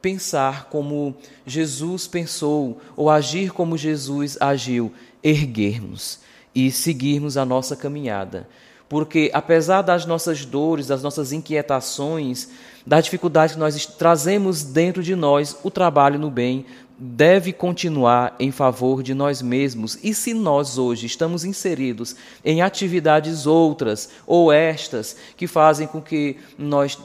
pensar 0.00 0.68
como 0.70 1.14
Jesus 1.44 2.06
pensou 2.06 2.80
ou 2.96 3.10
agir 3.10 3.52
como 3.52 3.76
Jesus 3.76 4.38
agiu, 4.40 4.90
erguermos 5.22 6.24
e 6.56 6.72
seguirmos 6.72 7.36
a 7.36 7.44
nossa 7.44 7.76
caminhada. 7.76 8.48
Porque, 8.88 9.30
apesar 9.34 9.82
das 9.82 10.06
nossas 10.06 10.46
dores, 10.46 10.86
das 10.86 11.02
nossas 11.02 11.30
inquietações, 11.30 12.48
das 12.86 13.04
dificuldades 13.04 13.54
que 13.54 13.60
nós 13.60 13.84
trazemos 13.84 14.62
dentro 14.62 15.02
de 15.02 15.14
nós, 15.14 15.58
o 15.62 15.70
trabalho 15.70 16.18
no 16.18 16.30
bem 16.30 16.64
deve 16.98 17.52
continuar 17.52 18.34
em 18.40 18.50
favor 18.50 19.02
de 19.02 19.12
nós 19.12 19.42
mesmos. 19.42 19.98
E 20.02 20.14
se 20.14 20.32
nós 20.32 20.78
hoje 20.78 21.06
estamos 21.06 21.44
inseridos 21.44 22.16
em 22.44 22.62
atividades 22.62 23.46
outras 23.46 24.10
ou 24.26 24.50
estas 24.50 25.16
que 25.36 25.46
fazem 25.46 25.86
com 25.86 26.00
que 26.00 26.36
nós 26.58 26.98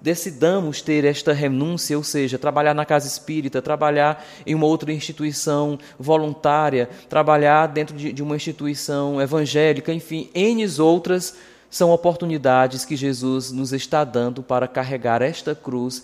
decidamos 0.00 0.80
ter 0.80 1.04
esta 1.04 1.32
renúncia, 1.32 1.96
ou 1.96 2.04
seja, 2.04 2.38
trabalhar 2.38 2.74
na 2.74 2.86
casa 2.86 3.06
espírita, 3.06 3.60
trabalhar 3.60 4.24
em 4.46 4.54
uma 4.54 4.66
outra 4.66 4.92
instituição 4.92 5.78
voluntária, 5.98 6.88
trabalhar 7.08 7.66
dentro 7.66 7.96
de, 7.96 8.22
uma 8.22 8.36
instituição 8.36 9.20
evangélica, 9.20 9.92
enfim, 9.92 10.30
N 10.34 10.66
outras 10.80 11.34
são 11.68 11.90
oportunidades 11.90 12.84
que 12.84 12.96
Jesus 12.96 13.52
nos 13.52 13.72
está 13.72 14.02
dando 14.04 14.42
para 14.42 14.66
carregar 14.66 15.20
esta 15.20 15.54
cruz 15.54 16.02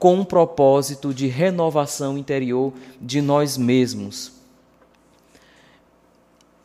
com 0.00 0.14
um 0.14 0.24
propósito 0.24 1.14
de 1.14 1.28
renovação 1.28 2.16
interior 2.16 2.72
de 2.98 3.20
nós 3.20 3.58
mesmos. 3.58 4.32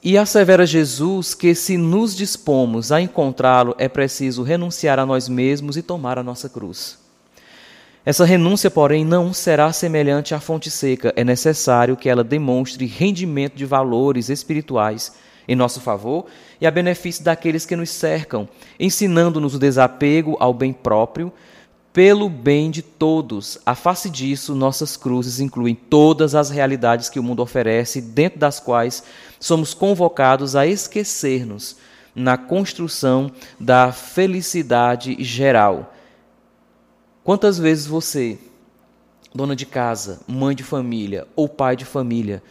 E 0.01 0.17
assevera 0.17 0.65
Jesus 0.65 1.33
que, 1.33 1.53
se 1.53 1.77
nos 1.77 2.15
dispomos 2.15 2.91
a 2.91 3.01
encontrá-lo, 3.01 3.75
é 3.77 3.89
preciso 3.89 4.41
renunciar 4.41 4.99
a 4.99 5.05
nós 5.05 5.27
mesmos 5.27 5.75
e 5.75 5.81
tomar 5.81 6.17
a 6.17 6.23
nossa 6.23 6.47
cruz. 6.47 6.97
Essa 8.05 8.23
renúncia, 8.23 8.71
porém, 8.71 9.03
não 9.03 9.33
será 9.33 9.73
semelhante 9.73 10.33
à 10.33 10.39
fonte 10.39 10.71
seca. 10.71 11.11
É 11.15 11.23
necessário 11.23 11.97
que 11.97 12.07
ela 12.07 12.23
demonstre 12.23 12.85
rendimento 12.85 13.55
de 13.55 13.65
valores 13.65 14.29
espirituais 14.29 15.11
em 15.47 15.55
nosso 15.55 15.81
favor 15.81 16.27
e 16.61 16.65
a 16.65 16.71
benefício 16.71 17.23
daqueles 17.23 17.65
que 17.65 17.75
nos 17.75 17.89
cercam, 17.89 18.47
ensinando-nos 18.79 19.55
o 19.55 19.59
desapego 19.59 20.37
ao 20.39 20.53
bem 20.53 20.71
próprio, 20.71 21.33
pelo 21.95 22.27
bem 22.27 22.69
de 22.69 22.81
todos. 22.81 23.57
A 23.65 23.73
face 23.73 24.09
disso, 24.09 24.53
nossas 24.53 24.97
cruzes 24.97 25.39
incluem 25.39 25.73
todas 25.73 26.35
as 26.35 26.49
realidades 26.49 27.07
que 27.07 27.17
o 27.17 27.23
mundo 27.23 27.41
oferece, 27.41 28.01
dentro 28.01 28.37
das 28.37 28.59
quais 28.59 29.01
somos 29.39 29.73
convocados 29.73 30.57
a 30.57 30.67
esquecer-nos 30.67 31.77
na 32.13 32.37
construção 32.37 33.31
da 33.57 33.93
felicidade 33.93 35.15
geral. 35.23 35.93
Quantas 37.23 37.57
vezes 37.57 37.87
você, 37.87 38.37
dona 39.33 39.55
de 39.55 39.65
casa, 39.65 40.19
mãe 40.27 40.53
de 40.53 40.63
família 40.63 41.25
ou 41.33 41.47
pai 41.47 41.77
de 41.77 41.85
família, 41.85 42.43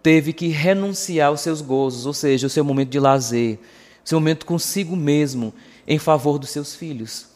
teve 0.00 0.32
que 0.32 0.46
renunciar 0.46 1.30
aos 1.30 1.40
seus 1.40 1.60
gozos, 1.60 2.06
ou 2.06 2.14
seja, 2.14 2.46
o 2.46 2.50
seu 2.50 2.62
momento 2.62 2.90
de 2.90 3.00
lazer, 3.00 3.58
seu 4.04 4.20
momento 4.20 4.46
consigo 4.46 4.94
mesmo, 4.94 5.52
em 5.84 5.98
favor 5.98 6.38
dos 6.38 6.50
seus 6.50 6.76
filhos? 6.76 7.27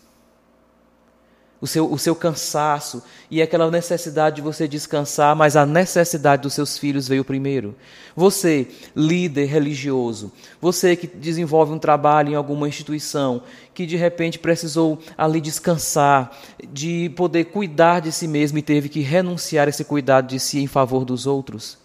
O 1.63 1.67
seu, 1.69 1.91
o 1.93 1.97
seu 1.97 2.17
cansaço 2.17 3.01
e 3.31 3.41
aquela 3.41 3.71
necessidade 3.71 4.37
de 4.37 4.43
você 4.43 4.67
descansar, 4.67 5.37
mas 5.37 5.55
a 5.55 5.65
necessidade 5.65 6.43
dos 6.43 6.55
seus 6.55 6.77
filhos 6.77 7.07
veio 7.07 7.25
primeiro. 7.25 7.77
Você, 8.17 8.67
líder 8.97 9.45
religioso, 9.45 10.33
você 10.61 10.97
que 10.97 11.07
desenvolve 11.07 11.73
um 11.73 11.79
trabalho 11.79 12.33
em 12.33 12.35
alguma 12.35 12.69
instituição, 12.69 13.45
que 13.73 13.87
de 13.87 13.97
repente 13.97 14.41
precisou 14.41 14.99
ali 15.17 15.41
descansar, 15.41 16.37
de 16.69 17.11
poder 17.11 17.45
cuidar 17.45 18.01
de 18.01 18.11
si 18.11 18.27
mesmo 18.27 18.59
e 18.59 18.63
teve 18.63 18.89
que 18.89 19.01
renunciar 19.01 19.69
esse 19.69 19.85
cuidado 19.85 20.27
de 20.27 20.41
si 20.41 20.59
em 20.59 20.67
favor 20.67 21.05
dos 21.05 21.29
outros, 21.29 21.79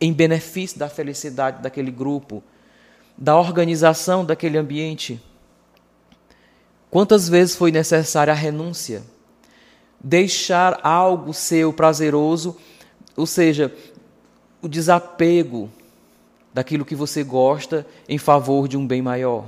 em 0.00 0.14
benefício 0.14 0.78
da 0.78 0.88
felicidade 0.88 1.62
daquele 1.62 1.90
grupo, 1.90 2.42
da 3.18 3.38
organização 3.38 4.24
daquele 4.24 4.56
ambiente. 4.56 5.20
Quantas 6.90 7.28
vezes 7.28 7.56
foi 7.56 7.70
necessária 7.70 8.32
a 8.32 8.36
renúncia? 8.36 9.02
Deixar 10.00 10.80
algo 10.82 11.34
seu 11.34 11.72
prazeroso, 11.72 12.56
ou 13.16 13.26
seja, 13.26 13.74
o 14.62 14.68
desapego 14.68 15.70
daquilo 16.52 16.84
que 16.84 16.94
você 16.94 17.22
gosta 17.22 17.86
em 18.08 18.18
favor 18.18 18.68
de 18.68 18.76
um 18.76 18.86
bem 18.86 19.02
maior. 19.02 19.46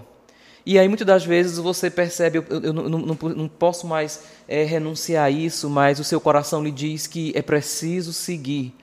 E 0.67 0.79
aí 0.79 0.87
muitas 0.87 1.07
das 1.07 1.25
vezes 1.25 1.57
você 1.57 1.89
percebe, 1.89 2.37
eu, 2.37 2.45
eu 2.63 2.73
não, 2.75 2.89
não, 2.89 3.17
não, 3.17 3.49
posso 3.49 3.87
mais 3.87 4.25
é, 4.47 4.65
renunciar 4.65 5.25
a 5.25 5.31
isso, 5.31 5.71
mas 5.71 5.99
o 5.99 6.05
seu 6.05 6.21
coração 6.21 6.63
lhe 6.63 6.71
diz 6.71 7.07
que 7.07 7.33
é 7.35 7.41
preciso 7.41 8.13
seguir. 8.13 8.75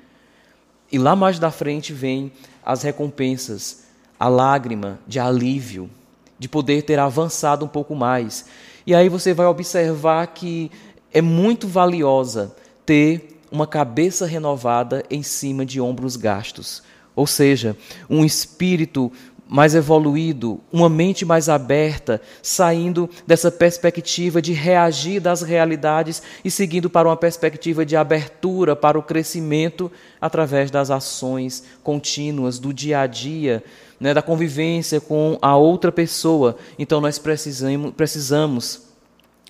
E 0.91 0.97
lá 0.97 1.15
mais 1.15 1.37
da 1.37 1.51
frente 1.51 1.93
vem 1.93 2.31
as 2.65 2.81
recompensas, 2.81 3.83
a 4.19 4.27
lágrima 4.27 4.97
de 5.05 5.19
alívio, 5.19 5.87
de 6.37 6.47
poder 6.47 6.83
ter 6.83 6.99
avançado 6.99 7.65
um 7.65 7.67
pouco 7.67 7.95
mais. 7.95 8.45
E 8.85 8.93
aí 8.93 9.09
você 9.09 9.33
vai 9.33 9.45
observar 9.45 10.27
que 10.27 10.71
é 11.13 11.21
muito 11.21 11.67
valiosa 11.67 12.55
ter 12.85 13.39
uma 13.51 13.65
cabeça 13.65 14.25
renovada 14.25 15.03
em 15.09 15.23
cima 15.23 15.65
de 15.65 15.79
ombros 15.79 16.15
gastos. 16.15 16.83
ou 17.15 17.25
seja, 17.25 17.77
um 18.09 18.25
espírito 18.25 19.09
mais 19.47 19.75
evoluído, 19.75 20.59
uma 20.71 20.89
mente 20.89 21.23
mais 21.23 21.49
aberta, 21.49 22.19
saindo 22.41 23.09
dessa 23.27 23.51
perspectiva 23.51 24.41
de 24.41 24.53
reagir 24.53 25.19
das 25.19 25.41
realidades 25.43 26.21
e 26.43 26.49
seguindo 26.49 26.89
para 26.89 27.07
uma 27.07 27.15
perspectiva 27.15 27.85
de 27.85 27.95
abertura 27.95 28.75
para 28.75 28.97
o 28.97 29.03
crescimento 29.03 29.91
através 30.19 30.71
das 30.71 30.89
ações 30.89 31.63
contínuas 31.83 32.57
do 32.57 32.73
dia 32.73 33.01
a 33.01 33.07
dia, 33.07 33.63
né, 33.99 34.13
da 34.13 34.21
convivência 34.21 34.99
com 34.99 35.37
a 35.41 35.55
outra 35.55 35.91
pessoa. 35.91 36.57
Então 36.79 36.99
nós 36.99 37.19
precisamos, 37.19 37.91
precisamos 37.91 38.81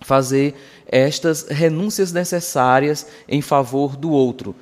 fazer 0.02 0.56
estas 0.88 1.48
renúncias 1.48 2.12
necessárias 2.12 3.08
em 3.30 3.42
favor 3.42 3.96
do 3.96 4.12
outro, 4.12 4.54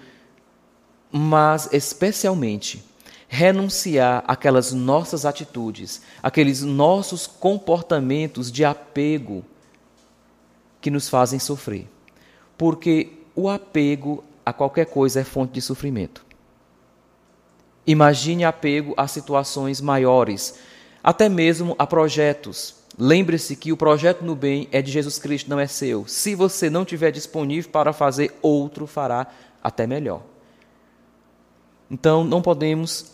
mas 1.12 1.70
especialmente 1.72 2.93
renunciar 3.34 4.24
aquelas 4.28 4.72
nossas 4.74 5.26
atitudes, 5.26 6.04
aqueles 6.22 6.62
nossos 6.62 7.26
comportamentos 7.26 8.52
de 8.52 8.64
apego 8.64 9.44
que 10.80 10.92
nos 10.92 11.10
fazem 11.10 11.40
sofrer. 11.40 11.90
Porque 12.56 13.12
o 13.36 13.50
apego 13.50 14.24
a 14.46 14.54
qualquer 14.54 14.86
coisa 14.86 15.22
é 15.22 15.24
fonte 15.24 15.54
de 15.54 15.64
sofrimento. 15.64 16.24
Imagine 17.88 18.44
apego 18.44 18.94
a 18.96 19.08
situações 19.08 19.82
maiores, 19.82 20.60
até 21.04 21.28
mesmo 21.28 21.76
a 21.80 21.88
projetos. 21.88 22.76
Lembre-se 23.00 23.56
que 23.56 23.72
o 23.72 23.78
projeto 23.78 24.24
no 24.24 24.36
bem 24.36 24.70
é 24.72 24.80
de 24.80 24.92
Jesus 24.92 25.18
Cristo, 25.18 25.50
não 25.50 25.60
é 25.60 25.66
seu. 25.66 26.06
Se 26.08 26.36
você 26.36 26.70
não 26.70 26.86
tiver 26.86 27.10
disponível 27.10 27.72
para 27.72 27.94
fazer, 27.94 28.38
outro 28.44 28.86
fará 28.86 29.26
até 29.64 29.88
melhor. 29.88 30.22
Então, 31.90 32.24
não 32.24 32.40
podemos 32.40 33.14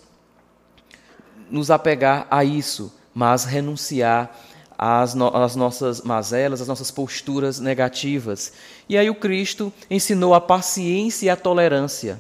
nos 1.49 1.71
apegar 1.71 2.27
a 2.29 2.43
isso, 2.43 2.93
mas 3.13 3.43
renunciar 3.43 4.35
às, 4.77 5.13
no 5.13 5.27
às 5.35 5.55
nossas 5.55 6.01
mazelas, 6.01 6.61
às 6.61 6.67
nossas 6.67 6.89
posturas 6.89 7.59
negativas. 7.59 8.53
E 8.87 8.97
aí 8.97 9.09
o 9.09 9.15
Cristo 9.15 9.73
ensinou 9.89 10.33
a 10.33 10.39
paciência 10.39 11.25
e 11.25 11.29
a 11.29 11.35
tolerância, 11.35 12.19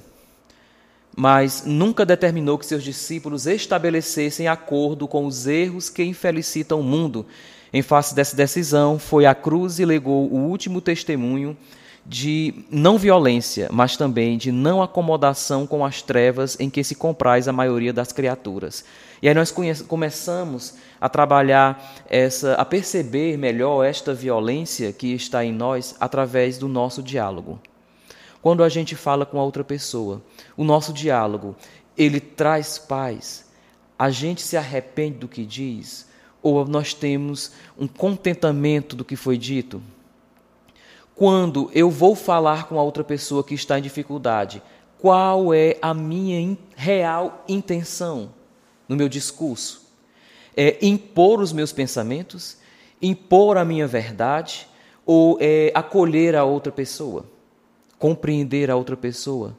mas 1.15 1.63
nunca 1.65 2.05
determinou 2.05 2.57
que 2.57 2.65
seus 2.65 2.83
discípulos 2.83 3.47
estabelecessem 3.47 4.47
acordo 4.47 5.07
com 5.07 5.25
os 5.25 5.47
erros 5.47 5.89
que 5.89 6.03
infelicitam 6.03 6.81
o 6.81 6.83
mundo. 6.83 7.25
Em 7.71 7.81
face 7.81 8.15
dessa 8.15 8.35
decisão, 8.35 8.97
foi 8.97 9.25
à 9.25 9.35
cruz 9.35 9.79
e 9.79 9.85
legou 9.85 10.27
o 10.27 10.47
último 10.49 10.81
testemunho 10.81 11.55
de 12.05 12.65
não 12.71 12.97
violência, 12.97 13.69
mas 13.71 13.95
também 13.95 14.37
de 14.37 14.51
não 14.51 14.81
acomodação 14.81 15.67
com 15.67 15.85
as 15.85 16.01
trevas 16.01 16.57
em 16.59 16.69
que 16.69 16.83
se 16.83 16.95
compraz 16.95 17.47
a 17.47 17.53
maioria 17.53 17.93
das 17.93 18.11
criaturas. 18.11 18.83
E 19.21 19.27
aí 19.27 19.33
nós 19.33 19.53
começamos 19.87 20.75
a 20.99 21.09
trabalhar 21.09 22.03
essa, 22.07 22.53
a 22.53 22.63
perceber 22.63 23.37
melhor 23.37 23.83
esta 23.83 24.13
violência 24.13 24.93
que 24.93 25.13
está 25.13 25.43
em 25.43 25.51
nós 25.51 25.95
através 25.99 26.57
do 26.57 26.67
nosso 26.67 27.03
diálogo. 27.03 27.59
Quando 28.41 28.63
a 28.63 28.69
gente 28.69 28.95
fala 28.95 29.25
com 29.25 29.39
a 29.39 29.43
outra 29.43 29.63
pessoa, 29.63 30.21
o 30.55 30.63
nosso 30.63 30.93
diálogo, 30.93 31.55
ele 31.97 32.19
traz 32.19 32.77
paz. 32.77 33.45
A 33.97 34.09
gente 34.09 34.41
se 34.41 34.55
arrepende 34.55 35.17
do 35.17 35.27
que 35.27 35.45
diz 35.45 36.07
ou 36.41 36.65
nós 36.65 36.93
temos 36.93 37.51
um 37.77 37.85
contentamento 37.85 38.95
do 38.95 39.03
que 39.03 39.17
foi 39.17 39.37
dito? 39.37 39.81
quando 41.19 41.69
eu 41.73 41.89
vou 41.91 42.15
falar 42.15 42.69
com 42.69 42.79
a 42.79 42.81
outra 42.81 43.03
pessoa 43.03 43.43
que 43.43 43.53
está 43.53 43.77
em 43.77 43.81
dificuldade, 43.81 44.63
qual 44.97 45.53
é 45.53 45.75
a 45.81 45.93
minha 45.93 46.57
real 46.77 47.43
intenção 47.45 48.29
no 48.89 48.95
meu 48.95 49.07
discurso? 49.07 49.87
É 50.57 50.77
impor 50.85 51.39
os 51.39 51.53
meus 51.53 51.71
pensamentos, 51.71 52.57
impor 53.01 53.55
a 53.55 53.63
minha 53.63 53.87
verdade 53.87 54.67
ou 55.05 55.37
é 55.39 55.71
acolher 55.73 56.35
a 56.35 56.43
outra 56.43 56.71
pessoa, 56.71 57.25
compreender 57.97 58.69
a 58.69 58.75
outra 58.75 58.97
pessoa? 58.97 59.57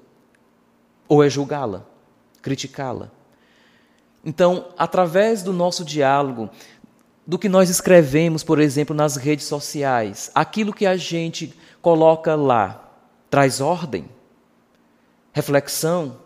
Ou 1.09 1.25
é 1.25 1.31
julgá-la, 1.31 1.87
criticá-la? 2.43 3.11
Então, 4.25 4.69
através 4.77 5.43
do 5.43 5.53
nosso 5.53 5.85
diálogo, 5.85 6.51
do 7.27 7.39
que 7.39 7.49
nós 7.49 7.71
escrevemos, 7.71 8.43
por 8.43 8.59
exemplo, 8.59 8.95
nas 8.95 9.17
redes 9.17 9.47
sociais. 9.47 10.31
Aquilo 10.35 10.73
que 10.73 10.85
a 10.85 10.97
gente 10.97 11.55
coloca 11.81 12.35
lá 12.35 12.91
traz 13.31 13.61
ordem, 13.61 14.09
reflexão, 15.33 16.19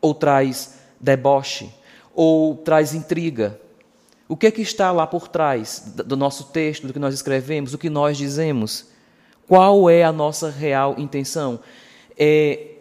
ou 0.00 0.14
traz 0.14 0.78
deboche, 0.98 1.70
ou 2.14 2.56
traz 2.56 2.94
intriga. 2.94 3.60
O 4.28 4.36
que 4.36 4.46
é 4.46 4.50
que 4.50 4.62
está 4.62 4.90
lá 4.90 5.06
por 5.06 5.28
trás 5.28 5.92
do 6.06 6.16
nosso 6.16 6.44
texto, 6.44 6.86
do 6.86 6.92
que 6.92 6.98
nós 6.98 7.14
escrevemos, 7.14 7.72
do 7.72 7.78
que 7.78 7.90
nós 7.90 8.16
dizemos? 8.16 8.86
Qual 9.46 9.90
é 9.90 10.04
a 10.04 10.12
nossa 10.12 10.50
real 10.50 10.94
intenção? 10.98 11.60
É 12.18 12.76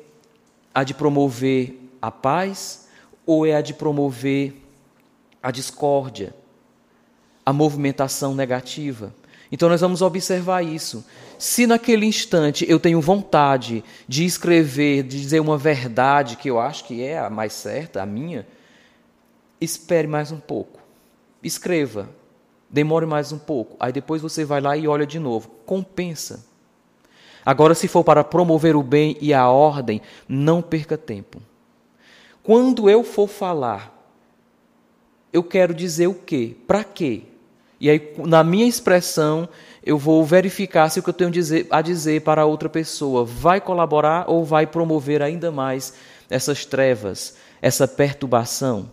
a 0.74 0.84
de 0.84 0.94
promover 0.94 1.90
a 2.02 2.10
paz 2.12 2.88
ou 3.26 3.46
é 3.46 3.56
a 3.56 3.62
de 3.62 3.74
promover 3.74 4.56
a 5.44 5.52
discórdia? 5.52 6.34
a 7.46 7.52
movimentação 7.52 8.34
negativa. 8.34 9.14
Então 9.52 9.68
nós 9.68 9.82
vamos 9.82 10.02
observar 10.02 10.64
isso. 10.64 11.04
Se 11.38 11.68
naquele 11.68 12.06
instante 12.06 12.66
eu 12.70 12.80
tenho 12.80 13.02
vontade 13.02 13.84
de 14.08 14.24
escrever, 14.24 15.04
de 15.04 15.20
dizer 15.20 15.40
uma 15.40 15.58
verdade 15.58 16.38
que 16.38 16.50
eu 16.50 16.60
acho 16.60 16.86
que 16.86 17.04
é 17.04 17.20
a 17.20 17.30
mais 17.30 17.54
certa, 17.54 18.02
a 18.02 18.06
minha, 18.06 18.48
espere 19.62 20.08
mais 20.08 20.32
um 20.32 20.40
pouco. 20.40 20.80
Escreva. 21.44 22.10
Demore 22.70 23.06
mais 23.06 23.32
um 23.32 23.38
pouco. 23.38 23.78
Aí 23.80 23.94
depois 23.94 24.22
você 24.22 24.44
vai 24.44 24.60
lá 24.60 24.76
e 24.76 24.88
olha 24.88 25.06
de 25.06 25.20
novo. 25.20 25.50
Compensa. 25.66 26.46
Agora, 27.46 27.74
se 27.74 27.88
for 27.88 28.04
para 28.04 28.24
promover 28.24 28.76
o 28.76 28.84
bem 28.84 29.18
e 29.22 29.34
a 29.34 29.48
ordem, 29.50 30.02
não 30.28 30.62
perca 30.62 30.98
tempo. 30.98 31.42
Quando 32.44 32.90
eu 32.90 33.04
for 33.04 33.28
falar, 33.28 33.98
eu 35.32 35.44
quero 35.44 35.74
dizer 35.74 36.08
o 36.08 36.14
quê? 36.14 36.56
Para 36.68 36.84
quê? 36.84 37.24
E 37.80 37.90
aí, 37.90 38.14
na 38.18 38.44
minha 38.44 38.68
expressão, 38.68 39.50
eu 39.84 39.98
vou 39.98 40.24
verificar 40.24 40.90
se 40.90 41.00
o 41.00 41.04
que 41.04 41.10
eu 41.10 41.14
tenho 41.14 41.32
a 41.72 41.82
dizer 41.82 42.22
para 42.22 42.46
outra 42.46 42.70
pessoa 42.70 43.26
vai 43.26 43.60
colaborar 43.60 44.26
ou 44.28 44.46
vai 44.46 44.68
promover 44.68 45.22
ainda 45.22 45.52
mais 45.52 45.96
essas 46.30 46.64
trevas, 46.64 47.36
essa 47.60 47.88
perturbação. 47.88 48.90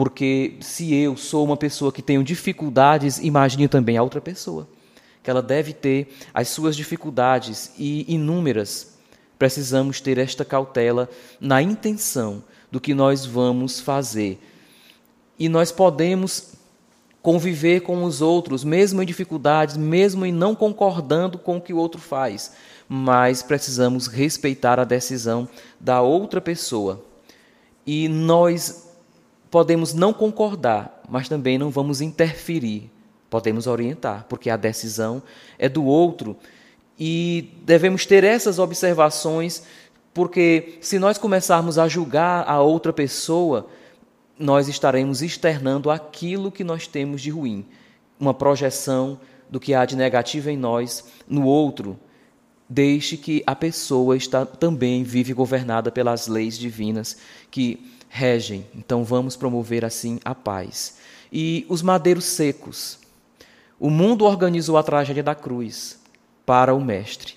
Porque 0.00 0.54
se 0.62 0.94
eu 0.94 1.14
sou 1.14 1.44
uma 1.44 1.58
pessoa 1.58 1.92
que 1.92 2.00
tenho 2.00 2.24
dificuldades, 2.24 3.18
imagine 3.18 3.68
também 3.68 3.98
a 3.98 4.02
outra 4.02 4.18
pessoa, 4.18 4.66
que 5.22 5.28
ela 5.28 5.42
deve 5.42 5.74
ter 5.74 6.16
as 6.32 6.48
suas 6.48 6.74
dificuldades 6.74 7.72
e 7.78 8.10
inúmeras. 8.10 8.94
Precisamos 9.38 10.00
ter 10.00 10.16
esta 10.16 10.42
cautela 10.42 11.06
na 11.38 11.60
intenção 11.60 12.42
do 12.72 12.80
que 12.80 12.94
nós 12.94 13.26
vamos 13.26 13.78
fazer. 13.78 14.40
E 15.38 15.50
nós 15.50 15.70
podemos 15.70 16.54
conviver 17.20 17.80
com 17.80 18.02
os 18.02 18.22
outros, 18.22 18.64
mesmo 18.64 19.02
em 19.02 19.06
dificuldades, 19.06 19.76
mesmo 19.76 20.24
em 20.24 20.32
não 20.32 20.54
concordando 20.54 21.36
com 21.36 21.58
o 21.58 21.60
que 21.60 21.74
o 21.74 21.76
outro 21.76 22.00
faz, 22.00 22.52
mas 22.88 23.42
precisamos 23.42 24.06
respeitar 24.06 24.80
a 24.80 24.84
decisão 24.84 25.46
da 25.78 26.00
outra 26.00 26.40
pessoa. 26.40 27.04
E 27.86 28.08
nós 28.08 28.88
podemos 29.50 29.92
não 29.92 30.12
concordar, 30.12 31.02
mas 31.08 31.28
também 31.28 31.58
não 31.58 31.70
vamos 31.70 32.00
interferir. 32.00 32.90
Podemos 33.28 33.66
orientar, 33.66 34.26
porque 34.28 34.50
a 34.50 34.56
decisão 34.56 35.22
é 35.58 35.68
do 35.68 35.84
outro 35.84 36.36
e 36.98 37.54
devemos 37.62 38.04
ter 38.04 38.24
essas 38.24 38.58
observações, 38.58 39.62
porque 40.12 40.78
se 40.82 40.98
nós 40.98 41.16
começarmos 41.16 41.78
a 41.78 41.88
julgar 41.88 42.44
a 42.46 42.60
outra 42.60 42.92
pessoa, 42.92 43.68
nós 44.38 44.68
estaremos 44.68 45.22
externando 45.22 45.90
aquilo 45.90 46.52
que 46.52 46.62
nós 46.62 46.86
temos 46.86 47.22
de 47.22 47.30
ruim, 47.30 47.64
uma 48.18 48.34
projeção 48.34 49.18
do 49.48 49.58
que 49.58 49.72
há 49.72 49.84
de 49.84 49.96
negativo 49.96 50.50
em 50.50 50.56
nós 50.56 51.04
no 51.26 51.46
outro. 51.46 51.98
Deixe 52.68 53.16
que 53.16 53.42
a 53.46 53.54
pessoa 53.54 54.16
está, 54.16 54.44
também 54.44 55.02
vive 55.02 55.32
governada 55.32 55.90
pelas 55.90 56.26
leis 56.26 56.58
divinas 56.58 57.16
que 57.50 57.82
regem. 58.10 58.66
Então 58.74 59.04
vamos 59.04 59.36
promover 59.36 59.84
assim 59.84 60.18
a 60.22 60.34
paz. 60.34 60.98
E 61.32 61.64
os 61.68 61.80
madeiros 61.80 62.24
secos. 62.24 62.98
O 63.78 63.88
mundo 63.88 64.26
organizou 64.26 64.76
a 64.76 64.82
tragédia 64.82 65.22
da 65.22 65.34
cruz 65.34 65.98
para 66.44 66.74
o 66.74 66.84
Mestre. 66.84 67.34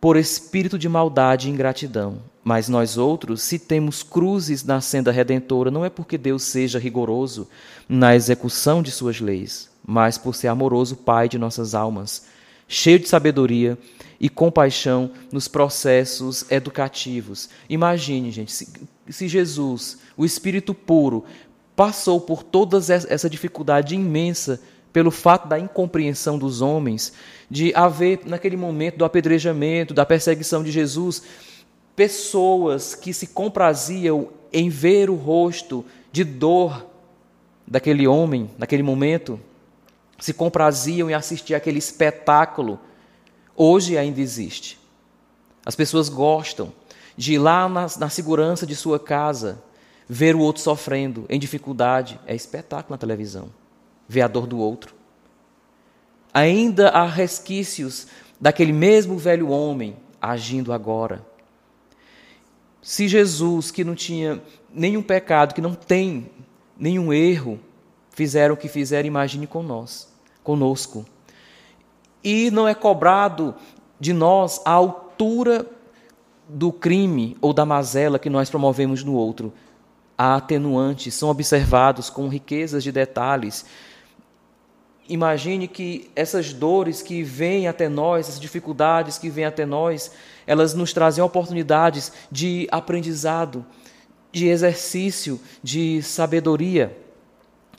Por 0.00 0.16
espírito 0.16 0.78
de 0.78 0.88
maldade 0.88 1.48
e 1.48 1.50
ingratidão, 1.50 2.22
mas 2.42 2.70
nós 2.70 2.96
outros, 2.96 3.42
se 3.42 3.58
temos 3.58 4.02
cruzes 4.02 4.64
na 4.64 4.80
senda 4.80 5.12
redentora, 5.12 5.70
não 5.70 5.84
é 5.84 5.90
porque 5.90 6.16
Deus 6.16 6.44
seja 6.44 6.78
rigoroso 6.78 7.46
na 7.86 8.16
execução 8.16 8.82
de 8.82 8.90
suas 8.90 9.20
leis, 9.20 9.68
mas 9.86 10.16
por 10.16 10.34
ser 10.34 10.48
amoroso 10.48 10.96
Pai 10.96 11.28
de 11.28 11.36
nossas 11.36 11.74
almas, 11.74 12.26
cheio 12.66 12.98
de 12.98 13.08
sabedoria 13.08 13.76
e 14.20 14.28
compaixão 14.28 15.10
nos 15.32 15.48
processos 15.48 16.44
educativos. 16.50 17.48
Imagine, 17.68 18.30
gente, 18.30 18.52
se, 18.52 18.68
se 19.08 19.26
Jesus, 19.26 19.98
o 20.16 20.26
Espírito 20.26 20.74
puro, 20.74 21.24
passou 21.74 22.20
por 22.20 22.42
toda 22.42 22.76
essa 22.76 23.30
dificuldade 23.30 23.94
imensa 23.94 24.60
pelo 24.92 25.10
fato 25.10 25.48
da 25.48 25.58
incompreensão 25.58 26.38
dos 26.38 26.60
homens, 26.60 27.14
de 27.48 27.72
haver, 27.74 28.20
naquele 28.26 28.56
momento 28.56 28.98
do 28.98 29.04
apedrejamento, 29.04 29.94
da 29.94 30.04
perseguição 30.04 30.62
de 30.62 30.70
Jesus, 30.70 31.22
pessoas 31.96 32.94
que 32.94 33.14
se 33.14 33.28
compraziam 33.28 34.28
em 34.52 34.68
ver 34.68 35.08
o 35.08 35.14
rosto 35.14 35.84
de 36.12 36.24
dor 36.24 36.86
daquele 37.66 38.06
homem, 38.06 38.50
naquele 38.58 38.82
momento, 38.82 39.40
se 40.18 40.34
compraziam 40.34 41.08
em 41.08 41.14
assistir 41.14 41.54
aquele 41.54 41.78
espetáculo 41.78 42.78
hoje 43.62 43.98
ainda 43.98 44.22
existe. 44.22 44.78
As 45.66 45.76
pessoas 45.76 46.08
gostam 46.08 46.72
de 47.14 47.34
ir 47.34 47.38
lá 47.38 47.68
na, 47.68 47.86
na 47.98 48.08
segurança 48.08 48.66
de 48.66 48.74
sua 48.74 48.98
casa, 48.98 49.62
ver 50.08 50.34
o 50.34 50.40
outro 50.40 50.62
sofrendo, 50.62 51.26
em 51.28 51.38
dificuldade. 51.38 52.18
É 52.26 52.34
espetáculo 52.34 52.94
na 52.94 52.98
televisão. 52.98 53.50
Ver 54.08 54.22
a 54.22 54.28
dor 54.28 54.46
do 54.46 54.58
outro. 54.58 54.94
Ainda 56.32 56.88
há 56.88 57.04
resquícios 57.04 58.06
daquele 58.40 58.72
mesmo 58.72 59.18
velho 59.18 59.50
homem 59.50 59.94
agindo 60.22 60.72
agora. 60.72 61.22
Se 62.80 63.06
Jesus, 63.08 63.70
que 63.70 63.84
não 63.84 63.94
tinha 63.94 64.42
nenhum 64.72 65.02
pecado, 65.02 65.54
que 65.54 65.60
não 65.60 65.74
tem 65.74 66.30
nenhum 66.78 67.12
erro, 67.12 67.60
fizeram 68.10 68.54
o 68.54 68.56
que 68.56 68.68
fizeram, 68.68 69.06
imagine 69.06 69.46
com 69.46 69.62
nós, 69.62 70.08
conosco 70.42 71.04
e 72.22 72.50
não 72.50 72.68
é 72.68 72.74
cobrado 72.74 73.54
de 73.98 74.12
nós 74.12 74.60
a 74.64 74.72
altura 74.72 75.66
do 76.48 76.72
crime 76.72 77.36
ou 77.40 77.52
da 77.52 77.64
mazela 77.64 78.18
que 78.18 78.30
nós 78.30 78.50
promovemos 78.50 79.04
no 79.04 79.14
outro. 79.14 79.52
Há 80.16 80.36
atenuantes, 80.36 81.14
são 81.14 81.30
observados 81.30 82.10
com 82.10 82.28
riquezas 82.28 82.82
de 82.82 82.92
detalhes. 82.92 83.64
Imagine 85.08 85.66
que 85.66 86.10
essas 86.14 86.52
dores 86.52 87.02
que 87.02 87.22
vêm 87.22 87.66
até 87.66 87.88
nós, 87.88 88.28
essas 88.28 88.40
dificuldades 88.40 89.18
que 89.18 89.30
vêm 89.30 89.44
até 89.44 89.64
nós, 89.64 90.12
elas 90.46 90.74
nos 90.74 90.92
trazem 90.92 91.22
oportunidades 91.22 92.12
de 92.30 92.68
aprendizado, 92.70 93.64
de 94.30 94.46
exercício, 94.46 95.40
de 95.62 96.02
sabedoria. 96.02 96.96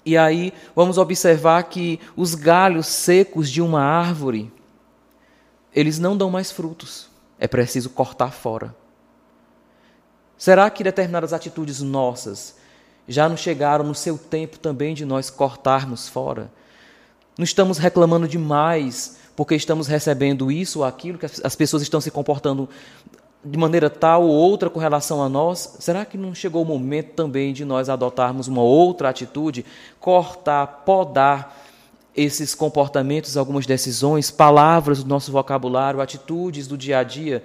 E 0.06 0.18
aí 0.18 0.54
vamos 0.76 0.98
observar 0.98 1.64
que 1.64 2.00
os 2.16 2.34
galhos 2.34 2.88
secos 2.88 3.50
de 3.50 3.62
uma 3.62 3.82
árvore, 3.82 4.52
eles 5.74 6.00
não 6.00 6.18
dão 6.18 6.30
mais 6.30 6.52
frutos. 6.52 7.10
É 7.40 7.48
preciso 7.48 7.90
cortar 7.90 8.32
fora. 8.32 8.76
Será 10.38 10.70
que 10.70 10.84
determinadas 10.84 11.34
atitudes 11.34 11.82
nossas 11.82 12.56
já 13.08 13.30
não 13.30 13.38
chegaram 13.38 13.84
no 13.84 13.94
seu 13.94 14.18
tempo 14.18 14.58
também 14.58 14.94
de 14.94 15.06
nós 15.06 15.30
cortarmos 15.30 16.10
fora? 16.10 16.52
Não 17.38 17.44
estamos 17.44 17.78
reclamando 17.78 18.28
demais 18.28 19.18
porque 19.36 19.56
estamos 19.56 19.88
recebendo 19.88 20.52
isso 20.52 20.80
ou 20.80 20.86
aquilo, 20.86 21.18
que 21.18 21.26
as 21.26 21.56
pessoas 21.56 21.82
estão 21.82 22.02
se 22.02 22.12
comportando 22.12 22.68
de 23.44 23.58
maneira 23.58 23.90
tal 23.90 24.24
ou 24.24 24.30
outra 24.30 24.70
com 24.70 24.80
relação 24.80 25.22
a 25.22 25.28
nós, 25.28 25.78
será 25.80 26.06
que 26.06 26.18
não 26.18 26.34
chegou 26.34 26.62
o 26.62 26.66
momento 26.66 27.14
também 27.14 27.54
de 27.54 27.66
nós 27.66 27.90
adotarmos 27.90 28.48
uma 28.48 28.62
outra 28.62 29.10
atitude, 29.10 29.66
cortar, 30.00 30.84
podar 30.86 31.58
esses 32.16 32.54
comportamentos, 32.54 33.38
algumas 33.38 33.66
decisões, 33.66 34.30
palavras 34.30 35.04
do 35.04 35.10
nosso 35.10 35.32
vocabulário, 35.32 36.02
atitudes 36.02 36.68
do 36.68 36.78
dia 36.78 37.00
a 37.00 37.04
dia, 37.04 37.44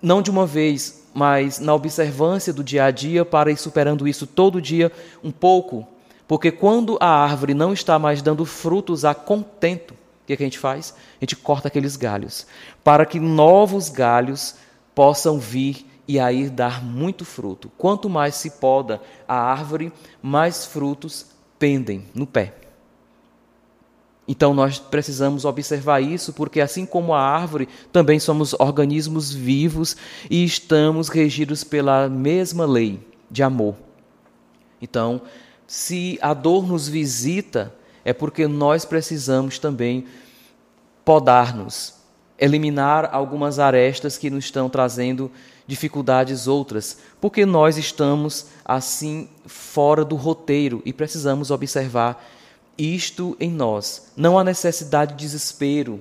não 0.00 0.22
de 0.22 0.30
uma 0.30 0.46
vez, 0.46 1.04
mas 1.12 1.58
na 1.58 1.74
observância 1.74 2.52
do 2.52 2.62
dia 2.62 2.84
a 2.84 2.90
dia 2.90 3.24
para 3.24 3.50
ir 3.50 3.56
superando 3.56 4.06
isso 4.06 4.26
todo 4.26 4.60
dia 4.60 4.92
um 5.24 5.32
pouco, 5.32 5.86
porque 6.28 6.52
quando 6.52 6.98
a 7.00 7.08
árvore 7.08 7.54
não 7.54 7.72
está 7.72 7.98
mais 7.98 8.20
dando 8.22 8.44
frutos 8.44 9.04
a 9.04 9.14
contento, 9.14 9.94
o 9.94 10.26
que, 10.26 10.32
é 10.32 10.36
que 10.36 10.42
a 10.42 10.46
gente 10.46 10.58
faz? 10.58 10.94
A 11.20 11.24
gente 11.24 11.36
corta 11.36 11.68
aqueles 11.68 11.96
galhos, 11.96 12.46
para 12.84 13.06
que 13.06 13.18
novos 13.18 13.88
galhos 13.88 14.56
possam 14.96 15.38
vir 15.38 15.84
e 16.08 16.18
aí 16.18 16.48
dar 16.48 16.82
muito 16.82 17.22
fruto. 17.22 17.70
Quanto 17.76 18.08
mais 18.08 18.34
se 18.36 18.52
poda 18.52 18.98
a 19.28 19.36
árvore, 19.36 19.92
mais 20.22 20.64
frutos 20.64 21.26
pendem 21.58 22.06
no 22.14 22.26
pé. 22.26 22.54
Então 24.26 24.54
nós 24.54 24.78
precisamos 24.78 25.44
observar 25.44 26.00
isso, 26.00 26.32
porque 26.32 26.62
assim 26.62 26.86
como 26.86 27.12
a 27.12 27.20
árvore, 27.20 27.68
também 27.92 28.18
somos 28.18 28.54
organismos 28.54 29.32
vivos 29.32 29.98
e 30.30 30.42
estamos 30.42 31.10
regidos 31.10 31.62
pela 31.62 32.08
mesma 32.08 32.64
lei 32.64 32.98
de 33.30 33.42
amor. 33.42 33.76
Então, 34.80 35.20
se 35.66 36.18
a 36.22 36.32
dor 36.32 36.66
nos 36.66 36.88
visita, 36.88 37.74
é 38.02 38.14
porque 38.14 38.48
nós 38.48 38.86
precisamos 38.86 39.58
também 39.58 40.06
podar-nos, 41.04 41.95
eliminar 42.38 43.08
algumas 43.12 43.58
arestas 43.58 44.18
que 44.18 44.30
nos 44.30 44.44
estão 44.44 44.68
trazendo 44.68 45.30
dificuldades 45.66 46.46
outras, 46.46 46.98
porque 47.20 47.44
nós 47.44 47.76
estamos 47.76 48.46
assim 48.64 49.28
fora 49.46 50.04
do 50.04 50.14
roteiro 50.14 50.80
e 50.84 50.92
precisamos 50.92 51.50
observar 51.50 52.24
isto 52.78 53.36
em 53.40 53.50
nós. 53.50 54.12
Não 54.16 54.38
há 54.38 54.44
necessidade 54.44 55.14
de 55.14 55.24
desespero, 55.24 56.00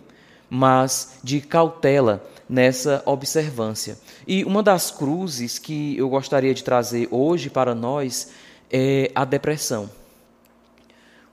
mas 0.49 1.17
de 1.23 1.41
cautela 1.41 2.23
nessa 2.47 3.01
observância. 3.05 3.97
E 4.27 4.43
uma 4.43 4.61
das 4.61 4.91
cruzes 4.91 5.57
que 5.57 5.97
eu 5.97 6.09
gostaria 6.09 6.53
de 6.53 6.63
trazer 6.63 7.07
hoje 7.09 7.49
para 7.49 7.73
nós 7.73 8.29
é 8.71 9.11
a 9.15 9.25
depressão. 9.25 9.89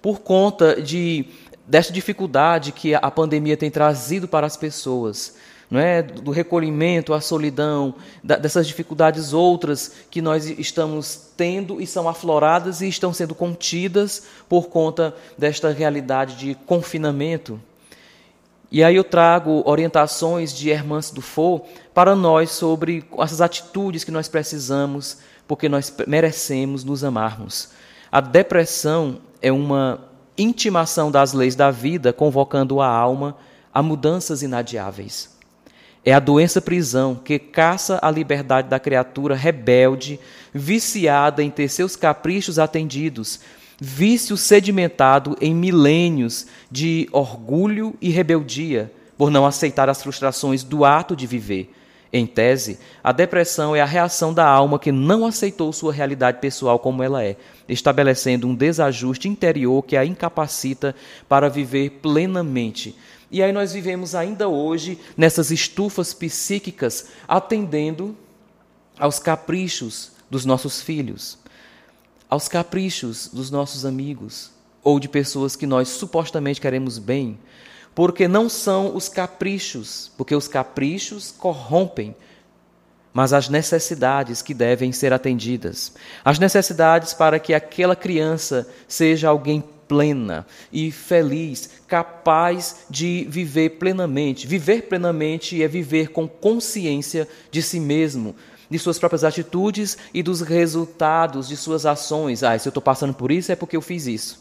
Por 0.00 0.20
conta 0.20 0.80
de 0.80 1.26
desta 1.66 1.92
dificuldade 1.92 2.72
que 2.72 2.94
a 2.94 3.10
pandemia 3.10 3.56
tem 3.56 3.70
trazido 3.70 4.26
para 4.26 4.46
as 4.46 4.56
pessoas, 4.56 5.36
não 5.70 5.80
é? 5.80 6.02
do 6.02 6.30
recolhimento, 6.30 7.14
a 7.14 7.20
solidão, 7.20 7.94
dessas 8.22 8.66
dificuldades 8.66 9.32
outras 9.32 9.94
que 10.10 10.20
nós 10.20 10.46
estamos 10.46 11.30
tendo 11.36 11.80
e 11.80 11.86
são 11.86 12.08
afloradas 12.08 12.80
e 12.80 12.88
estão 12.88 13.12
sendo 13.12 13.34
contidas 13.34 14.26
por 14.48 14.68
conta 14.68 15.14
desta 15.38 15.70
realidade 15.70 16.36
de 16.36 16.54
confinamento. 16.66 17.60
E 18.70 18.82
aí 18.82 18.96
eu 18.96 19.04
trago 19.04 19.62
orientações 19.66 20.50
de 20.52 20.70
Hermance 20.70 21.14
Dufour 21.14 21.62
para 21.92 22.16
nós 22.16 22.50
sobre 22.50 23.04
essas 23.18 23.42
atitudes 23.42 24.02
que 24.02 24.10
nós 24.10 24.28
precisamos, 24.28 25.18
porque 25.46 25.68
nós 25.68 25.94
merecemos 26.06 26.82
nos 26.82 27.04
amarmos. 27.04 27.68
A 28.10 28.20
depressão 28.20 29.20
é 29.42 29.52
uma 29.52 30.11
intimação 30.36 31.10
das 31.10 31.32
leis 31.32 31.54
da 31.54 31.70
vida, 31.70 32.12
convocando 32.12 32.80
a 32.80 32.86
alma 32.86 33.36
a 33.72 33.82
mudanças 33.82 34.42
inadiáveis. 34.42 35.30
É 36.04 36.12
a 36.12 36.18
doença 36.20 36.60
prisão 36.60 37.14
que 37.14 37.38
caça 37.38 37.98
a 38.02 38.10
liberdade 38.10 38.68
da 38.68 38.80
criatura 38.80 39.34
rebelde, 39.34 40.18
viciada 40.52 41.42
em 41.42 41.50
ter 41.50 41.68
seus 41.68 41.94
caprichos 41.94 42.58
atendidos, 42.58 43.40
vício 43.80 44.36
sedimentado 44.36 45.36
em 45.40 45.54
milênios 45.54 46.46
de 46.70 47.08
orgulho 47.12 47.94
e 48.00 48.10
rebeldia, 48.10 48.92
por 49.16 49.30
não 49.30 49.46
aceitar 49.46 49.88
as 49.88 50.02
frustrações 50.02 50.64
do 50.64 50.84
ato 50.84 51.14
de 51.14 51.26
viver 51.26 51.72
em 52.12 52.26
tese, 52.26 52.78
a 53.02 53.10
depressão 53.10 53.74
é 53.74 53.80
a 53.80 53.86
reação 53.86 54.34
da 54.34 54.46
alma 54.46 54.78
que 54.78 54.92
não 54.92 55.24
aceitou 55.24 55.72
sua 55.72 55.92
realidade 55.92 56.40
pessoal 56.40 56.78
como 56.78 57.02
ela 57.02 57.24
é, 57.24 57.36
estabelecendo 57.66 58.46
um 58.46 58.54
desajuste 58.54 59.28
interior 59.28 59.82
que 59.82 59.96
a 59.96 60.04
incapacita 60.04 60.94
para 61.26 61.48
viver 61.48 62.00
plenamente. 62.02 62.94
E 63.30 63.42
aí 63.42 63.50
nós 63.50 63.72
vivemos 63.72 64.14
ainda 64.14 64.46
hoje 64.46 64.98
nessas 65.16 65.50
estufas 65.50 66.12
psíquicas, 66.12 67.08
atendendo 67.26 68.14
aos 68.98 69.18
caprichos 69.18 70.12
dos 70.30 70.44
nossos 70.44 70.82
filhos, 70.82 71.38
aos 72.28 72.46
caprichos 72.46 73.30
dos 73.32 73.50
nossos 73.50 73.86
amigos 73.86 74.50
ou 74.84 75.00
de 75.00 75.08
pessoas 75.08 75.56
que 75.56 75.66
nós 75.66 75.88
supostamente 75.88 76.60
queremos 76.60 76.98
bem, 76.98 77.38
porque 77.94 78.26
não 78.26 78.48
são 78.48 78.96
os 78.96 79.08
caprichos, 79.08 80.10
porque 80.16 80.34
os 80.34 80.48
caprichos 80.48 81.34
corrompem, 81.36 82.14
mas 83.12 83.32
as 83.32 83.48
necessidades 83.48 84.40
que 84.40 84.54
devem 84.54 84.90
ser 84.92 85.12
atendidas. 85.12 85.92
As 86.24 86.38
necessidades 86.38 87.12
para 87.12 87.38
que 87.38 87.52
aquela 87.52 87.94
criança 87.94 88.66
seja 88.88 89.28
alguém 89.28 89.62
plena 89.86 90.46
e 90.72 90.90
feliz, 90.90 91.68
capaz 91.86 92.86
de 92.88 93.26
viver 93.28 93.70
plenamente. 93.70 94.46
Viver 94.46 94.82
plenamente 94.82 95.62
é 95.62 95.68
viver 95.68 96.08
com 96.08 96.26
consciência 96.26 97.28
de 97.50 97.60
si 97.60 97.78
mesmo, 97.78 98.34
de 98.70 98.78
suas 98.78 98.98
próprias 98.98 99.22
atitudes 99.22 99.98
e 100.14 100.22
dos 100.22 100.40
resultados 100.40 101.46
de 101.46 101.58
suas 101.58 101.84
ações. 101.84 102.42
Ah, 102.42 102.58
se 102.58 102.66
eu 102.66 102.70
estou 102.70 102.82
passando 102.82 103.12
por 103.12 103.30
isso 103.30 103.52
é 103.52 103.56
porque 103.56 103.76
eu 103.76 103.82
fiz 103.82 104.06
isso. 104.06 104.40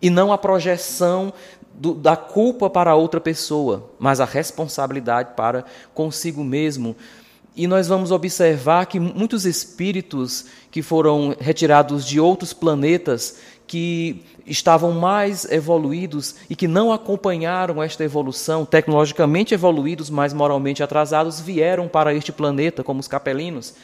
e 0.00 0.10
não 0.10 0.32
a 0.32 0.38
projeção 0.38 1.32
do, 1.78 1.94
da 1.94 2.16
culpa 2.16 2.68
para 2.68 2.94
outra 2.94 3.20
pessoa, 3.20 3.90
mas 3.98 4.20
a 4.20 4.24
responsabilidade 4.24 5.30
para 5.36 5.64
consigo 5.94 6.42
mesmo. 6.42 6.96
E 7.56 7.66
nós 7.66 7.88
vamos 7.88 8.10
observar 8.10 8.86
que 8.86 9.00
muitos 9.00 9.44
espíritos 9.44 10.46
que 10.70 10.82
foram 10.82 11.34
retirados 11.40 12.04
de 12.04 12.20
outros 12.20 12.52
planetas, 12.52 13.38
que 13.66 14.24
estavam 14.46 14.92
mais 14.92 15.44
evoluídos 15.50 16.36
e 16.48 16.56
que 16.56 16.66
não 16.66 16.92
acompanharam 16.92 17.82
esta 17.82 18.02
evolução, 18.02 18.64
tecnologicamente 18.64 19.54
evoluídos, 19.54 20.08
mas 20.08 20.32
moralmente 20.32 20.82
atrasados, 20.82 21.40
vieram 21.40 21.86
para 21.86 22.14
este 22.14 22.32
planeta, 22.32 22.82
como 22.82 23.00
os 23.00 23.08
capelinos. 23.08 23.74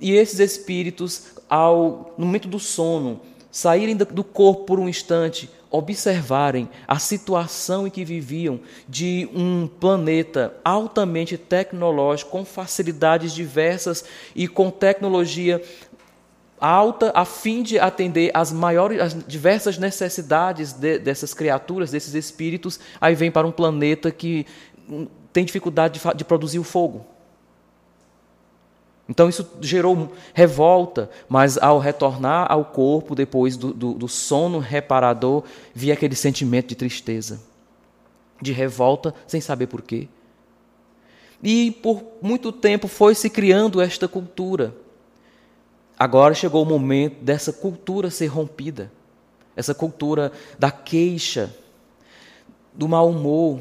E 0.00 0.12
esses 0.12 0.40
espíritos, 0.40 1.26
ao, 1.48 2.14
no 2.18 2.26
momento 2.26 2.48
do 2.48 2.58
sono, 2.58 3.20
saírem 3.50 3.96
do 3.96 4.24
corpo 4.24 4.64
por 4.64 4.80
um 4.80 4.88
instante, 4.88 5.48
observarem 5.70 6.68
a 6.86 6.98
situação 6.98 7.86
em 7.86 7.90
que 7.90 8.04
viviam 8.04 8.60
de 8.88 9.28
um 9.32 9.68
planeta 9.68 10.54
altamente 10.64 11.38
tecnológico, 11.38 12.30
com 12.30 12.44
facilidades 12.44 13.32
diversas 13.32 14.04
e 14.34 14.48
com 14.48 14.70
tecnologia 14.70 15.62
alta 16.60 17.10
a 17.14 17.24
fim 17.24 17.62
de 17.62 17.78
atender 17.78 18.30
às 18.34 18.52
maiores, 18.52 19.00
as 19.00 19.24
diversas 19.26 19.78
necessidades 19.78 20.72
de, 20.72 20.98
dessas 20.98 21.32
criaturas, 21.32 21.90
desses 21.90 22.14
espíritos, 22.14 22.78
aí 23.00 23.14
vem 23.14 23.30
para 23.30 23.46
um 23.46 23.52
planeta 23.52 24.10
que 24.10 24.46
tem 25.32 25.44
dificuldade 25.44 25.98
de, 25.98 26.16
de 26.16 26.24
produzir 26.24 26.58
o 26.58 26.64
fogo. 26.64 27.06
Então 29.10 29.28
isso 29.28 29.46
gerou 29.60 30.10
revolta, 30.32 31.10
mas 31.28 31.58
ao 31.58 31.78
retornar 31.78 32.50
ao 32.50 32.64
corpo 32.64 33.14
depois 33.14 33.58
do, 33.58 33.74
do, 33.74 33.92
do 33.92 34.08
sono 34.08 34.58
reparador, 34.58 35.44
via 35.74 35.92
aquele 35.92 36.14
sentimento 36.14 36.68
de 36.68 36.76
tristeza, 36.76 37.42
de 38.40 38.52
revolta, 38.52 39.14
sem 39.26 39.42
saber 39.42 39.66
porquê. 39.66 40.08
E 41.42 41.72
por 41.82 42.02
muito 42.22 42.50
tempo 42.50 42.88
foi 42.88 43.14
se 43.14 43.28
criando 43.28 43.80
esta 43.82 44.08
cultura 44.08 44.74
Agora 46.00 46.32
chegou 46.32 46.62
o 46.62 46.66
momento 46.66 47.22
dessa 47.22 47.52
cultura 47.52 48.10
ser 48.10 48.28
rompida, 48.28 48.90
essa 49.54 49.74
cultura 49.74 50.32
da 50.58 50.70
queixa, 50.70 51.54
do 52.72 52.88
mau 52.88 53.10
humor, 53.10 53.60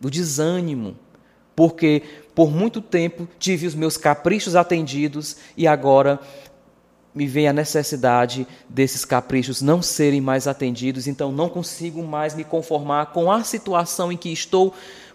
do 0.00 0.08
desânimo, 0.08 0.96
porque 1.56 2.04
por 2.40 2.50
muito 2.50 2.80
tempo 2.80 3.28
tive 3.38 3.66
os 3.66 3.74
meus 3.74 3.98
caprichos 3.98 4.56
atendidos 4.56 5.36
e 5.58 5.66
agora 5.66 6.18
me 7.14 7.26
vem 7.26 7.46
a 7.46 7.52
necessidade 7.52 8.46
desses 8.66 9.04
caprichos 9.04 9.60
não 9.60 9.82
serem 9.82 10.22
mais 10.22 10.46
atendidos, 10.46 11.06
então 11.06 11.30
não 11.30 11.50
consigo 11.50 12.02
mais 12.02 12.34
me 12.34 12.42
conformar 12.42 13.12
com 13.12 13.30
a 13.30 13.44
situação 13.44 14.10
em 14.10 14.16
que 14.16 14.32
estou, 14.32 14.72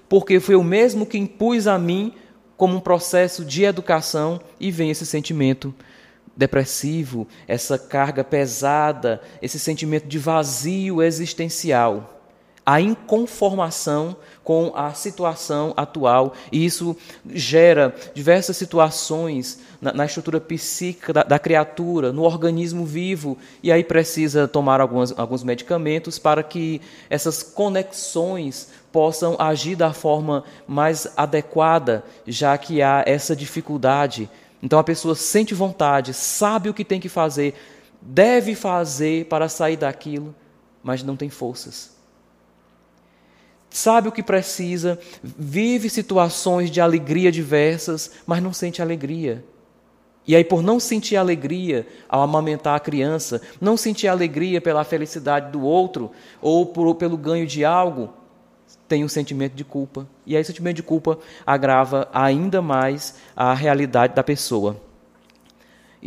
porque 0.08 0.40
foi 0.40 0.54
o 0.54 0.64
mesmo 0.64 1.04
que 1.04 1.18
impus 1.18 1.66
a 1.66 1.80
mim 1.80 2.14
como 2.56 2.78
um 2.78 2.80
processo 2.80 3.44
de 3.44 3.64
educação 3.64 4.40
e 4.60 4.70
vem 4.70 4.92
esse 4.92 5.04
sentimento 5.04 5.74
depressivo, 6.38 7.28
essa 7.48 7.80
carga 7.80 8.24
pesada, 8.24 9.20
esse 9.42 9.58
sentimento 9.58 10.06
de 10.06 10.20
vazio 10.20 11.02
existencial, 11.02 12.22
a 12.64 12.80
inconformação 12.80 14.16
com 14.46 14.72
a 14.76 14.94
situação 14.94 15.74
atual, 15.76 16.34
e 16.52 16.64
isso 16.64 16.96
gera 17.34 17.96
diversas 18.14 18.56
situações 18.56 19.60
na, 19.82 19.92
na 19.92 20.06
estrutura 20.06 20.40
psíquica 20.40 21.12
da, 21.12 21.24
da, 21.24 21.40
criatura, 21.40 22.14
no 22.14 22.22
organismo 22.22 22.86
vivo, 22.86 23.40
e 23.64 23.72
aí 23.72 23.84
precisa 23.84 24.48
tomar 24.48 24.80
algumas, 24.80 25.18
alguns 25.18 25.44
medicamentos 25.44 26.20
para 26.20 26.44
que 26.44 26.80
essas 27.10 27.42
conexões 27.42 28.70
possam 28.92 29.36
agir 29.40 29.76
da 29.76 29.92
forma 29.92 30.44
mais 30.68 31.08
adequada, 31.18 32.04
já 32.28 32.56
que 32.56 32.84
há 32.84 33.04
essa 33.08 33.36
dificuldade. 33.36 34.30
Então 34.62 34.78
a 34.78 34.84
pessoa 34.84 35.16
sente 35.16 35.56
vontade, 35.56 36.14
sabe 36.14 36.70
o 36.70 36.74
que 36.74 36.86
tem 36.86 37.00
que 37.00 37.10
fazer, 37.10 37.56
deve 38.00 38.54
fazer 38.54 39.26
para 39.26 39.50
sair 39.50 39.76
daquilo, 39.76 40.36
mas 40.84 41.02
não 41.02 41.16
tem 41.16 41.32
forças. 41.32 41.95
Sabe 43.76 44.08
o 44.08 44.12
que 44.14 44.24
precisa, 44.24 44.98
vive 45.22 45.90
situações 45.90 46.72
de 46.72 46.80
alegria 46.80 47.30
diversas, 47.30 48.10
mas 48.26 48.42
não 48.42 48.54
sente 48.54 48.82
alegria. 48.82 49.44
E 50.26 50.34
aí, 50.34 50.46
por 50.46 50.64
não 50.64 50.80
sentir 50.80 51.18
alegria 51.18 51.86
ao 52.08 52.22
amamentar 52.22 52.74
a 52.74 52.80
criança, 52.80 53.42
não 53.60 53.76
sentir 53.76 54.08
alegria 54.08 54.62
pela 54.62 54.86
felicidade 54.86 55.52
do 55.52 55.62
outro 55.62 56.10
ou 56.42 56.66
por, 56.68 56.96
pelo 56.96 57.18
ganho 57.18 57.46
de 57.46 57.66
algo, 57.66 58.14
tem 58.88 59.04
um 59.04 59.10
sentimento 59.10 59.56
de 59.56 59.66
culpa. 59.66 60.08
E 60.26 60.38
aí, 60.38 60.42
o 60.42 60.46
sentimento 60.46 60.78
de 60.78 60.84
culpa 60.84 61.20
agrava 61.46 62.08
ainda 62.14 62.62
mais 62.62 63.16
a 63.36 63.54
realidade 63.54 64.16
da 64.16 64.24
pessoa. 64.24 64.78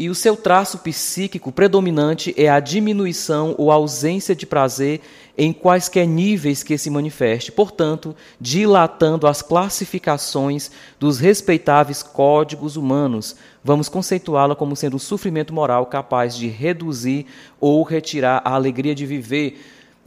E 0.00 0.08
o 0.08 0.14
seu 0.14 0.36
traço 0.36 0.78
psíquico 0.78 1.50
predominante 1.50 2.32
é 2.36 2.48
a 2.48 2.60
diminuição 2.60 3.56
ou 3.58 3.72
ausência 3.72 4.32
de 4.32 4.46
prazer 4.46 5.00
em 5.36 5.52
quaisquer 5.52 6.06
níveis 6.06 6.62
que 6.62 6.78
se 6.78 6.88
manifeste, 6.88 7.50
portanto, 7.50 8.14
dilatando 8.40 9.26
as 9.26 9.42
classificações 9.42 10.70
dos 11.00 11.18
respeitáveis 11.18 12.00
códigos 12.00 12.76
humanos. 12.76 13.34
Vamos 13.64 13.88
conceituá-la 13.88 14.54
como 14.54 14.76
sendo 14.76 14.94
um 14.94 15.00
sofrimento 15.00 15.52
moral 15.52 15.84
capaz 15.86 16.36
de 16.36 16.46
reduzir 16.46 17.26
ou 17.60 17.82
retirar 17.82 18.40
a 18.44 18.54
alegria 18.54 18.94
de 18.94 19.04
viver. 19.04 19.60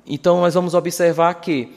Então, 0.07 0.39
nós 0.39 0.53
vamos 0.53 0.73
observar 0.73 1.33
que 1.33 1.67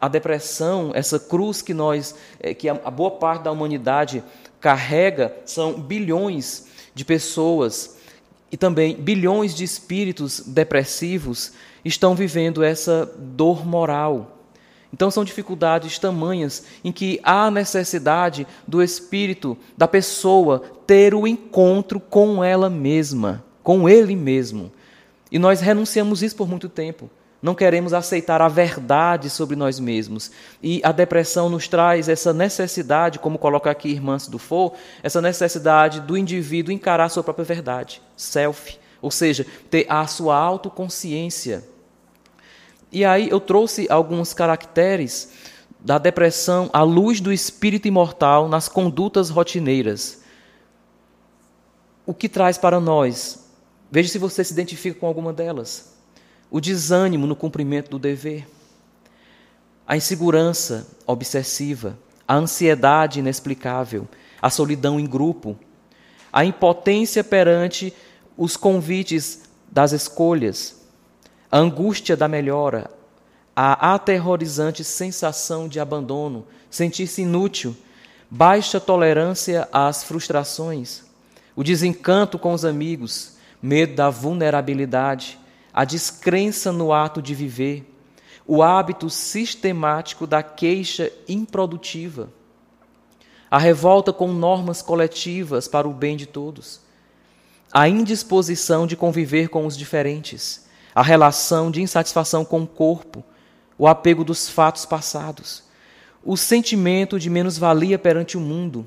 a 0.00 0.08
depressão, 0.08 0.90
essa 0.94 1.20
cruz 1.20 1.62
que 1.62 1.72
nós, 1.72 2.16
é, 2.40 2.54
que 2.54 2.68
a 2.68 2.74
boa 2.90 3.12
parte 3.12 3.44
da 3.44 3.52
humanidade 3.52 4.20
carrega, 4.58 5.32
são 5.44 5.74
bilhões 5.74 6.71
de 6.94 7.04
pessoas 7.04 7.96
e 8.50 8.56
também 8.56 8.96
bilhões 8.96 9.54
de 9.54 9.64
espíritos 9.64 10.40
depressivos 10.40 11.52
estão 11.84 12.14
vivendo 12.14 12.62
essa 12.62 13.10
dor 13.18 13.66
moral. 13.66 14.38
Então 14.92 15.10
são 15.10 15.24
dificuldades 15.24 15.98
tamanhas 15.98 16.64
em 16.84 16.92
que 16.92 17.18
há 17.22 17.50
necessidade 17.50 18.46
do 18.68 18.82
espírito, 18.82 19.56
da 19.76 19.88
pessoa, 19.88 20.62
ter 20.86 21.14
o 21.14 21.26
encontro 21.26 21.98
com 21.98 22.44
ela 22.44 22.68
mesma, 22.68 23.42
com 23.62 23.88
ele 23.88 24.14
mesmo. 24.14 24.70
E 25.30 25.38
nós 25.38 25.60
renunciamos 25.60 26.22
isso 26.22 26.36
por 26.36 26.46
muito 26.46 26.68
tempo 26.68 27.08
não 27.42 27.56
queremos 27.56 27.92
aceitar 27.92 28.40
a 28.40 28.46
verdade 28.46 29.28
sobre 29.28 29.56
nós 29.56 29.80
mesmos. 29.80 30.30
E 30.62 30.80
a 30.84 30.92
depressão 30.92 31.48
nos 31.48 31.66
traz 31.66 32.08
essa 32.08 32.32
necessidade, 32.32 33.18
como 33.18 33.36
coloca 33.36 33.68
aqui 33.68 33.88
Irmãs 33.88 34.28
do 34.28 34.38
For, 34.38 34.74
essa 35.02 35.20
necessidade 35.20 36.00
do 36.00 36.16
indivíduo 36.16 36.72
encarar 36.72 37.06
a 37.06 37.08
sua 37.08 37.24
própria 37.24 37.44
verdade, 37.44 38.00
self, 38.16 38.78
ou 39.00 39.10
seja, 39.10 39.44
ter 39.68 39.86
a 39.88 40.06
sua 40.06 40.36
autoconsciência. 40.36 41.64
E 42.92 43.04
aí 43.04 43.28
eu 43.28 43.40
trouxe 43.40 43.88
alguns 43.90 44.32
caracteres 44.32 45.32
da 45.80 45.98
depressão 45.98 46.70
à 46.72 46.82
luz 46.82 47.20
do 47.20 47.32
espírito 47.32 47.88
imortal 47.88 48.48
nas 48.48 48.68
condutas 48.68 49.30
rotineiras. 49.30 50.22
O 52.06 52.14
que 52.14 52.28
traz 52.28 52.56
para 52.56 52.78
nós? 52.78 53.48
Veja 53.90 54.08
se 54.08 54.18
você 54.18 54.44
se 54.44 54.52
identifica 54.52 55.00
com 55.00 55.08
alguma 55.08 55.32
delas 55.32 55.91
o 56.52 56.60
desânimo 56.60 57.26
no 57.26 57.34
cumprimento 57.34 57.88
do 57.88 57.98
dever, 57.98 58.46
a 59.86 59.96
insegurança 59.96 60.86
obsessiva, 61.06 61.98
a 62.28 62.34
ansiedade 62.34 63.20
inexplicável, 63.20 64.06
a 64.40 64.50
solidão 64.50 65.00
em 65.00 65.06
grupo, 65.06 65.58
a 66.30 66.44
impotência 66.44 67.24
perante 67.24 67.94
os 68.36 68.54
convites 68.54 69.44
das 69.70 69.92
escolhas, 69.92 70.84
a 71.50 71.56
angústia 71.56 72.14
da 72.18 72.28
melhora, 72.28 72.90
a 73.56 73.94
aterrorizante 73.94 74.84
sensação 74.84 75.66
de 75.66 75.80
abandono, 75.80 76.46
sentir-se 76.70 77.22
inútil, 77.22 77.74
baixa 78.30 78.78
tolerância 78.78 79.66
às 79.72 80.04
frustrações, 80.04 81.02
o 81.56 81.64
desencanto 81.64 82.38
com 82.38 82.52
os 82.52 82.62
amigos, 82.62 83.36
medo 83.62 83.94
da 83.94 84.10
vulnerabilidade, 84.10 85.38
a 85.72 85.84
descrença 85.84 86.70
no 86.70 86.92
ato 86.92 87.22
de 87.22 87.34
viver, 87.34 87.88
o 88.46 88.62
hábito 88.62 89.08
sistemático 89.08 90.26
da 90.26 90.42
queixa 90.42 91.10
improdutiva, 91.28 92.28
a 93.50 93.58
revolta 93.58 94.12
com 94.12 94.32
normas 94.32 94.82
coletivas 94.82 95.68
para 95.68 95.88
o 95.88 95.92
bem 95.92 96.16
de 96.16 96.26
todos, 96.26 96.80
a 97.72 97.88
indisposição 97.88 98.86
de 98.86 98.96
conviver 98.96 99.48
com 99.48 99.66
os 99.66 99.76
diferentes, 99.76 100.66
a 100.94 101.02
relação 101.02 101.70
de 101.70 101.80
insatisfação 101.80 102.44
com 102.44 102.62
o 102.62 102.66
corpo, 102.66 103.24
o 103.78 103.88
apego 103.88 104.24
dos 104.24 104.48
fatos 104.48 104.84
passados, 104.84 105.62
o 106.22 106.36
sentimento 106.36 107.18
de 107.18 107.30
menos-valia 107.30 107.98
perante 107.98 108.36
o 108.36 108.40
mundo, 108.40 108.86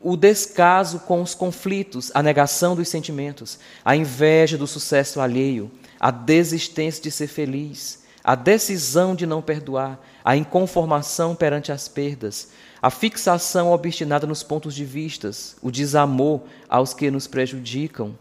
o 0.00 0.16
descaso 0.16 1.00
com 1.00 1.22
os 1.22 1.34
conflitos, 1.34 2.10
a 2.14 2.22
negação 2.22 2.74
dos 2.76 2.88
sentimentos, 2.88 3.58
a 3.84 3.96
inveja 3.96 4.58
do 4.58 4.66
sucesso 4.66 5.20
alheio, 5.20 5.70
a 6.00 6.10
desistência 6.10 7.02
de 7.02 7.10
ser 7.10 7.26
feliz, 7.26 8.04
a 8.22 8.34
decisão 8.34 9.14
de 9.14 9.24
não 9.26 9.40
perdoar, 9.40 10.00
a 10.24 10.36
inconformação 10.36 11.34
perante 11.34 11.70
as 11.70 11.86
perdas, 11.86 12.50
a 12.82 12.90
fixação 12.90 13.70
obstinada 13.70 14.26
nos 14.26 14.42
pontos 14.42 14.74
de 14.74 14.84
vistas, 14.84 15.56
o 15.62 15.70
desamor 15.70 16.42
aos 16.68 16.92
que 16.92 17.10
nos 17.10 17.26
prejudicam, 17.26 18.16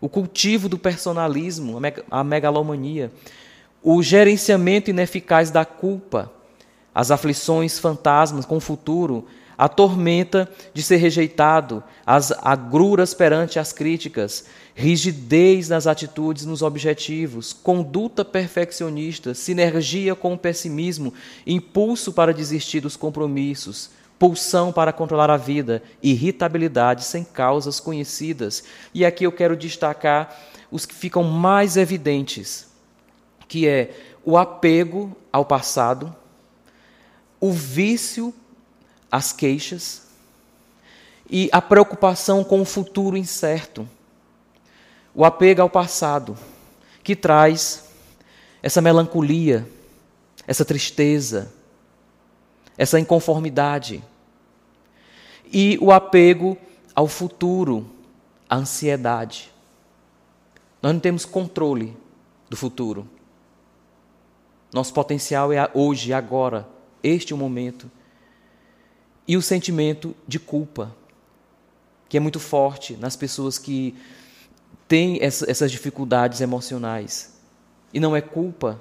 o 0.00 0.08
cultivo 0.08 0.68
do 0.68 0.78
personalismo, 0.78 1.80
a 2.10 2.22
megalomania, 2.22 3.10
o 3.82 4.02
gerenciamento 4.02 4.90
ineficaz 4.90 5.50
da 5.50 5.64
culpa, 5.64 6.30
as 6.94 7.10
aflições 7.10 7.78
fantasmas 7.78 8.44
com 8.44 8.56
o 8.56 8.60
futuro, 8.60 9.26
a 9.56 9.68
tormenta 9.68 10.50
de 10.74 10.82
ser 10.82 10.96
rejeitado, 10.96 11.82
as 12.04 12.30
agruras 12.30 13.14
perante 13.14 13.58
as 13.58 13.72
críticas, 13.72 14.44
rigidez 14.74 15.68
nas 15.68 15.86
atitudes 15.86 16.44
nos 16.44 16.62
objetivos, 16.62 17.52
conduta 17.52 18.24
perfeccionista, 18.24 19.34
sinergia 19.34 20.14
com 20.14 20.34
o 20.34 20.38
pessimismo, 20.38 21.14
impulso 21.46 22.12
para 22.12 22.34
desistir 22.34 22.80
dos 22.80 22.96
compromissos, 22.96 23.90
pulsão 24.18 24.72
para 24.72 24.92
controlar 24.92 25.30
a 25.30 25.36
vida, 25.36 25.82
irritabilidade 26.02 27.04
sem 27.04 27.24
causas 27.24 27.80
conhecidas. 27.80 28.64
E 28.92 29.04
aqui 29.04 29.24
eu 29.24 29.32
quero 29.32 29.56
destacar 29.56 30.36
os 30.70 30.84
que 30.84 30.94
ficam 30.94 31.22
mais 31.22 31.76
evidentes, 31.76 32.68
que 33.48 33.66
é 33.66 33.94
o 34.24 34.36
apego 34.36 35.16
ao 35.32 35.44
passado, 35.44 36.14
o 37.40 37.52
vício 37.52 38.34
as 39.16 39.32
queixas 39.32 40.02
e 41.28 41.48
a 41.50 41.60
preocupação 41.60 42.44
com 42.44 42.60
o 42.60 42.64
futuro 42.64 43.16
incerto, 43.16 43.88
o 45.14 45.24
apego 45.24 45.62
ao 45.62 45.70
passado, 45.70 46.36
que 47.02 47.16
traz 47.16 47.88
essa 48.62 48.82
melancolia, 48.82 49.66
essa 50.46 50.64
tristeza, 50.64 51.52
essa 52.76 53.00
inconformidade, 53.00 54.04
e 55.50 55.78
o 55.80 55.90
apego 55.90 56.58
ao 56.94 57.08
futuro, 57.08 57.90
a 58.48 58.56
ansiedade. 58.56 59.50
Nós 60.82 60.92
não 60.92 61.00
temos 61.00 61.24
controle 61.24 61.96
do 62.50 62.56
futuro. 62.56 63.08
Nosso 64.72 64.92
potencial 64.92 65.52
é 65.52 65.70
hoje, 65.72 66.12
agora, 66.12 66.68
este 67.02 67.32
o 67.32 67.36
momento 67.36 67.90
e 69.26 69.36
o 69.36 69.42
sentimento 69.42 70.14
de 70.26 70.38
culpa, 70.38 70.94
que 72.08 72.16
é 72.16 72.20
muito 72.20 72.38
forte 72.38 72.96
nas 72.96 73.16
pessoas 73.16 73.58
que 73.58 73.94
têm 74.86 75.18
essas 75.20 75.70
dificuldades 75.70 76.40
emocionais. 76.40 77.34
E 77.92 77.98
não 77.98 78.14
é 78.14 78.20
culpa, 78.20 78.80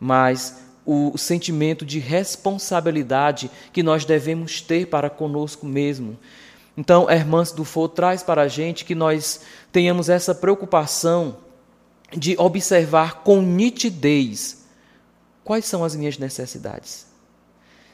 mas 0.00 0.62
o 0.84 1.18
sentimento 1.18 1.84
de 1.84 1.98
responsabilidade 1.98 3.50
que 3.72 3.82
nós 3.82 4.04
devemos 4.04 4.60
ter 4.60 4.86
para 4.86 5.10
conosco 5.10 5.66
mesmo. 5.66 6.18
Então, 6.76 7.10
Hermãs 7.10 7.52
Dufour 7.52 7.88
traz 7.88 8.22
para 8.22 8.42
a 8.42 8.48
gente 8.48 8.84
que 8.84 8.94
nós 8.94 9.40
tenhamos 9.70 10.08
essa 10.08 10.34
preocupação 10.34 11.36
de 12.16 12.36
observar 12.38 13.22
com 13.22 13.42
nitidez 13.42 14.64
quais 15.44 15.64
são 15.64 15.84
as 15.84 15.94
minhas 15.94 16.18
necessidades. 16.18 17.07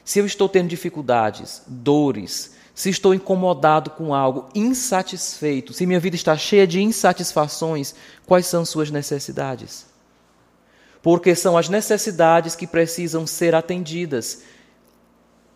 Se 0.05 0.19
eu 0.19 0.25
estou 0.27 0.47
tendo 0.47 0.69
dificuldades, 0.69 1.63
dores, 1.65 2.53
se 2.75 2.91
estou 2.91 3.11
incomodado 3.11 3.89
com 3.89 4.13
algo, 4.13 4.47
insatisfeito, 4.53 5.73
se 5.73 5.87
minha 5.87 5.99
vida 5.99 6.15
está 6.15 6.37
cheia 6.37 6.67
de 6.67 6.79
insatisfações, 6.79 7.95
quais 8.23 8.45
são 8.45 8.63
suas 8.63 8.91
necessidades? 8.91 9.87
Porque 11.01 11.33
são 11.33 11.57
as 11.57 11.69
necessidades 11.69 12.55
que 12.55 12.67
precisam 12.67 13.25
ser 13.25 13.55
atendidas 13.55 14.43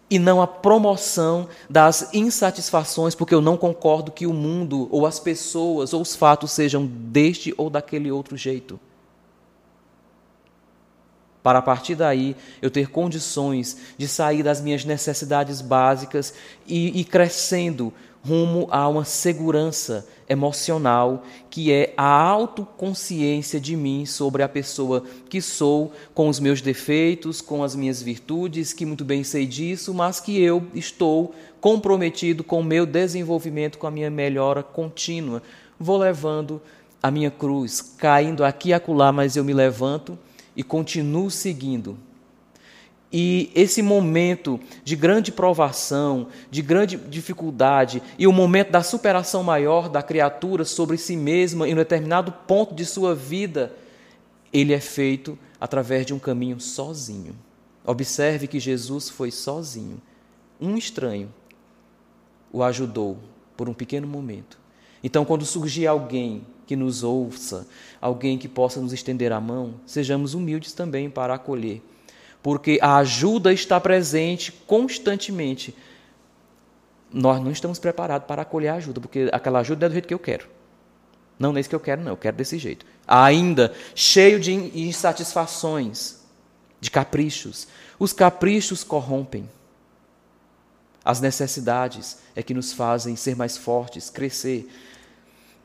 e 0.10 0.18
não 0.18 0.42
a 0.42 0.48
promoção 0.48 1.48
das 1.70 2.12
insatisfações, 2.12 3.14
porque 3.14 3.36
eu 3.36 3.42
não 3.42 3.56
concordo 3.56 4.12
que 4.12 4.26
o 4.26 4.34
mundo, 4.34 4.88
ou 4.90 5.06
as 5.06 5.20
pessoas, 5.20 5.94
ou 5.94 6.02
os 6.02 6.16
fatos 6.16 6.52
sejam 6.52 6.88
deste 6.88 7.54
ou 7.56 7.70
daquele 7.70 8.12
outro 8.12 8.36
jeito 8.36 8.80
para 11.42 11.60
a 11.60 11.62
partir 11.62 11.96
daí 11.96 12.36
eu 12.62 12.70
ter 12.70 12.90
condições 12.90 13.78
de 13.98 14.08
sair 14.08 14.44
das 14.44 14.62
minhas 14.62 14.84
necessidades 14.84 15.62
básicas 15.62 16.34
e 16.68 17.00
ir 17.00 17.06
crescendo 17.06 17.94
rumo 18.22 18.68
a 18.70 18.88
uma 18.88 19.06
segurança 19.06 20.06
emocional 20.28 21.24
que 21.50 21.72
é 21.72 21.94
a 21.98 22.04
autoconsciência 22.04 23.60
de 23.60 23.76
mim 23.76 24.06
sobre 24.06 24.44
a 24.44 24.50
pessoa 24.50 25.04
que 25.30 25.42
sou, 25.42 25.92
com 26.14 26.28
os 26.28 26.40
meus 26.40 26.62
defeitos, 26.62 27.42
com 27.42 27.64
as 27.64 27.76
minhas 27.76 28.02
virtudes, 28.02 28.74
que 28.74 28.86
muito 28.86 29.06
bem 29.06 29.24
sei 29.24 29.46
disso, 29.46 29.94
mas 29.94 30.20
que 30.20 30.40
eu 30.40 30.68
estou 30.74 31.34
comprometido 31.62 32.44
com 32.44 32.60
o 32.60 32.64
meu 32.64 32.86
desenvolvimento, 32.86 33.78
com 33.78 33.88
a 33.88 33.92
minha 33.92 34.10
melhora 34.10 34.62
contínua. 34.62 35.42
Vou 35.80 35.98
levando 35.98 36.62
a 37.02 37.10
minha 37.10 37.32
cruz, 37.32 37.82
caindo 37.82 38.44
aqui 38.44 38.70
e 38.70 38.74
acolá, 38.74 39.12
mas 39.12 39.36
eu 39.36 39.44
me 39.44 39.54
levanto 39.54 40.18
e 40.60 40.64
continuo 40.64 41.32
seguindo. 41.32 41.98
E 43.14 43.50
esse 43.56 43.82
momento 43.82 44.60
de 44.84 44.94
grande 44.94 45.32
provação, 45.32 46.28
de 46.52 46.62
grande 46.62 46.98
dificuldade, 46.98 48.04
e 48.18 48.28
o 48.28 48.34
momento 48.34 48.70
da 48.70 48.84
superação 48.84 49.42
maior 49.42 49.88
da 49.88 50.04
criatura 50.04 50.66
sobre 50.66 50.98
si 50.98 51.16
mesma 51.16 51.66
em 51.66 51.72
um 51.72 51.78
determinado 51.78 52.34
ponto 52.46 52.76
de 52.76 52.86
sua 52.86 53.16
vida, 53.16 53.74
ele 54.52 54.74
é 54.74 54.82
feito 54.82 55.40
através 55.62 56.06
de 56.06 56.14
um 56.14 56.20
caminho 56.20 56.60
sozinho. 56.60 57.34
Observe 57.86 58.46
que 58.46 58.60
Jesus 58.60 59.08
foi 59.08 59.32
sozinho. 59.32 60.02
Um 60.60 60.76
estranho 60.76 61.34
o 62.52 62.62
ajudou 62.62 63.18
por 63.56 63.70
um 63.70 63.74
pequeno 63.74 64.06
momento. 64.06 64.60
Então, 65.02 65.24
quando 65.24 65.46
surgir 65.46 65.88
alguém 65.88 66.44
que 66.70 66.76
nos 66.76 67.02
ouça, 67.02 67.66
alguém 68.00 68.38
que 68.38 68.48
possa 68.48 68.80
nos 68.80 68.94
estender 68.94 69.32
a 69.32 69.42
mão, 69.42 69.82
sejamos 69.88 70.36
humildes 70.36 70.72
também 70.72 71.10
para 71.10 71.34
acolher, 71.34 71.82
porque 72.44 72.78
a 72.80 72.98
ajuda 72.98 73.52
está 73.52 73.82
presente 73.82 74.52
constantemente. 74.68 75.76
Nós 77.12 77.44
não 77.44 77.50
estamos 77.50 77.80
preparados 77.80 78.28
para 78.28 78.44
acolher 78.44 78.68
a 78.68 78.76
ajuda, 78.76 79.02
porque 79.02 79.32
aquela 79.34 79.62
ajuda 79.62 79.88
é 79.88 79.90
do 79.90 79.94
jeito 79.94 80.08
que 80.08 80.14
eu 80.14 80.20
quero. 80.20 80.48
Não 81.40 81.52
nesse 81.52 81.68
que 81.68 81.74
eu 81.74 81.80
quero, 81.80 82.04
não, 82.04 82.12
eu 82.12 82.18
quero 82.18 82.38
desse 82.38 82.60
jeito. 82.60 82.86
Ainda 83.08 83.74
cheio 83.96 84.40
de 84.40 84.54
insatisfações, 84.54 86.20
de 86.80 86.92
caprichos. 86.92 87.68
Os 87.98 88.14
caprichos 88.14 88.84
corrompem. 88.84 89.50
As 91.04 91.20
necessidades 91.20 92.20
é 92.36 92.44
que 92.44 92.54
nos 92.54 92.72
fazem 92.74 93.16
ser 93.16 93.36
mais 93.36 93.58
fortes, 93.58 94.12
crescer. 94.12 94.72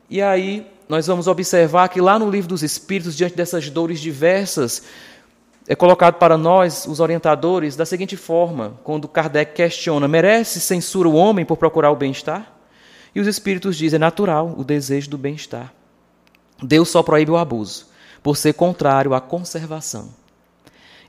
E 0.09 0.19
aí 0.19 0.73
nós 0.87 1.07
vamos 1.07 1.27
observar 1.27 1.89
que 1.89 1.99
lá 1.99 2.19
no 2.19 2.29
livro 2.29 2.49
dos 2.49 2.63
Espíritos, 2.63 3.15
diante 3.15 3.35
dessas 3.35 3.69
dores 3.69 3.99
diversas, 3.99 4.83
é 5.67 5.75
colocado 5.75 6.15
para 6.15 6.37
nós, 6.37 6.85
os 6.85 6.99
orientadores, 6.99 7.75
da 7.75 7.85
seguinte 7.85 8.15
forma, 8.15 8.79
quando 8.83 9.07
Kardec 9.07 9.53
questiona: 9.53 10.07
merece 10.07 10.59
censura 10.59 11.09
o 11.09 11.15
homem 11.15 11.45
por 11.45 11.57
procurar 11.57 11.91
o 11.91 11.95
bem-estar? 11.95 12.53
E 13.15 13.19
os 13.19 13.27
Espíritos 13.27 13.75
dizem: 13.75 13.97
é 13.97 13.99
natural 13.99 14.53
o 14.57 14.63
desejo 14.63 15.09
do 15.09 15.17
bem-estar. 15.17 15.73
Deus 16.61 16.89
só 16.89 17.01
proíbe 17.01 17.31
o 17.31 17.37
abuso, 17.37 17.87
por 18.21 18.37
ser 18.37 18.53
contrário 18.53 19.13
à 19.13 19.19
conservação. 19.19 20.09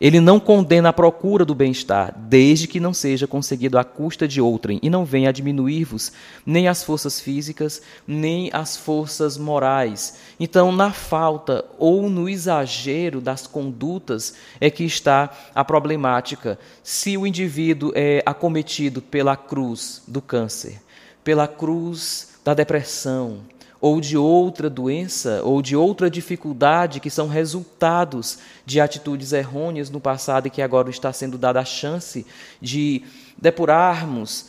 Ele 0.00 0.20
não 0.20 0.38
condena 0.38 0.90
a 0.90 0.92
procura 0.92 1.44
do 1.44 1.54
bem-estar, 1.54 2.14
desde 2.16 2.66
que 2.66 2.80
não 2.80 2.92
seja 2.92 3.26
conseguido 3.26 3.78
à 3.78 3.84
custa 3.84 4.28
de 4.28 4.40
outrem, 4.40 4.78
e 4.82 4.90
não 4.90 5.04
venha 5.04 5.30
a 5.30 5.32
diminuir-vos 5.32 6.12
nem 6.44 6.68
as 6.68 6.82
forças 6.82 7.20
físicas, 7.20 7.80
nem 8.06 8.50
as 8.52 8.76
forças 8.76 9.38
morais. 9.38 10.18
Então, 10.38 10.70
na 10.70 10.92
falta 10.92 11.64
ou 11.78 12.10
no 12.10 12.28
exagero 12.28 13.20
das 13.20 13.46
condutas 13.46 14.34
é 14.60 14.70
que 14.70 14.84
está 14.84 15.30
a 15.54 15.64
problemática. 15.64 16.58
Se 16.82 17.16
o 17.16 17.26
indivíduo 17.26 17.92
é 17.94 18.22
acometido 18.26 19.00
pela 19.00 19.36
cruz 19.36 20.02
do 20.06 20.20
câncer, 20.20 20.80
pela 21.24 21.48
cruz 21.48 22.36
da 22.44 22.54
depressão, 22.54 23.40
ou 23.86 24.00
de 24.00 24.16
outra 24.16 24.68
doença, 24.68 25.40
ou 25.44 25.62
de 25.62 25.76
outra 25.76 26.10
dificuldade 26.10 26.98
que 26.98 27.08
são 27.08 27.28
resultados 27.28 28.38
de 28.64 28.80
atitudes 28.80 29.32
errôneas 29.32 29.90
no 29.90 30.00
passado 30.00 30.48
e 30.48 30.50
que 30.50 30.60
agora 30.60 30.90
está 30.90 31.12
sendo 31.12 31.38
dada 31.38 31.60
a 31.60 31.64
chance 31.64 32.26
de 32.60 33.04
depurarmos, 33.38 34.46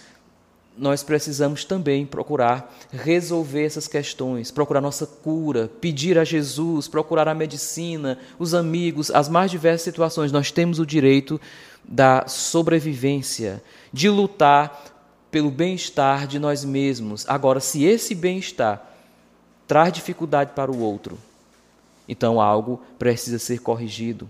nós 0.76 1.04
precisamos 1.04 1.64
também 1.64 2.04
procurar 2.04 2.76
resolver 2.92 3.64
essas 3.64 3.88
questões, 3.88 4.50
procurar 4.50 4.82
nossa 4.82 5.06
cura, 5.06 5.70
pedir 5.80 6.18
a 6.18 6.24
Jesus, 6.24 6.88
procurar 6.88 7.28
a 7.28 7.36
medicina, 7.36 8.18
os 8.40 8.56
amigos, 8.56 9.12
as 9.12 9.30
mais 9.30 9.52
diversas 9.52 9.84
situações. 9.84 10.32
Nós 10.32 10.50
temos 10.50 10.80
o 10.80 10.86
direito 10.86 11.40
da 11.84 12.28
sobrevivência, 12.28 13.64
de 13.94 14.10
lutar 14.10 14.84
pelo 15.30 15.52
bem-estar 15.52 16.26
de 16.26 16.40
nós 16.40 16.66
mesmos. 16.66 17.24
Agora, 17.28 17.60
se 17.60 17.84
esse 17.84 18.16
bem-estar 18.16 18.97
traz 19.68 19.92
dificuldade 19.92 20.54
para 20.54 20.72
o 20.72 20.80
outro, 20.80 21.18
então 22.08 22.40
algo 22.40 22.82
precisa 22.98 23.38
ser 23.38 23.60
corrigido. 23.60 24.30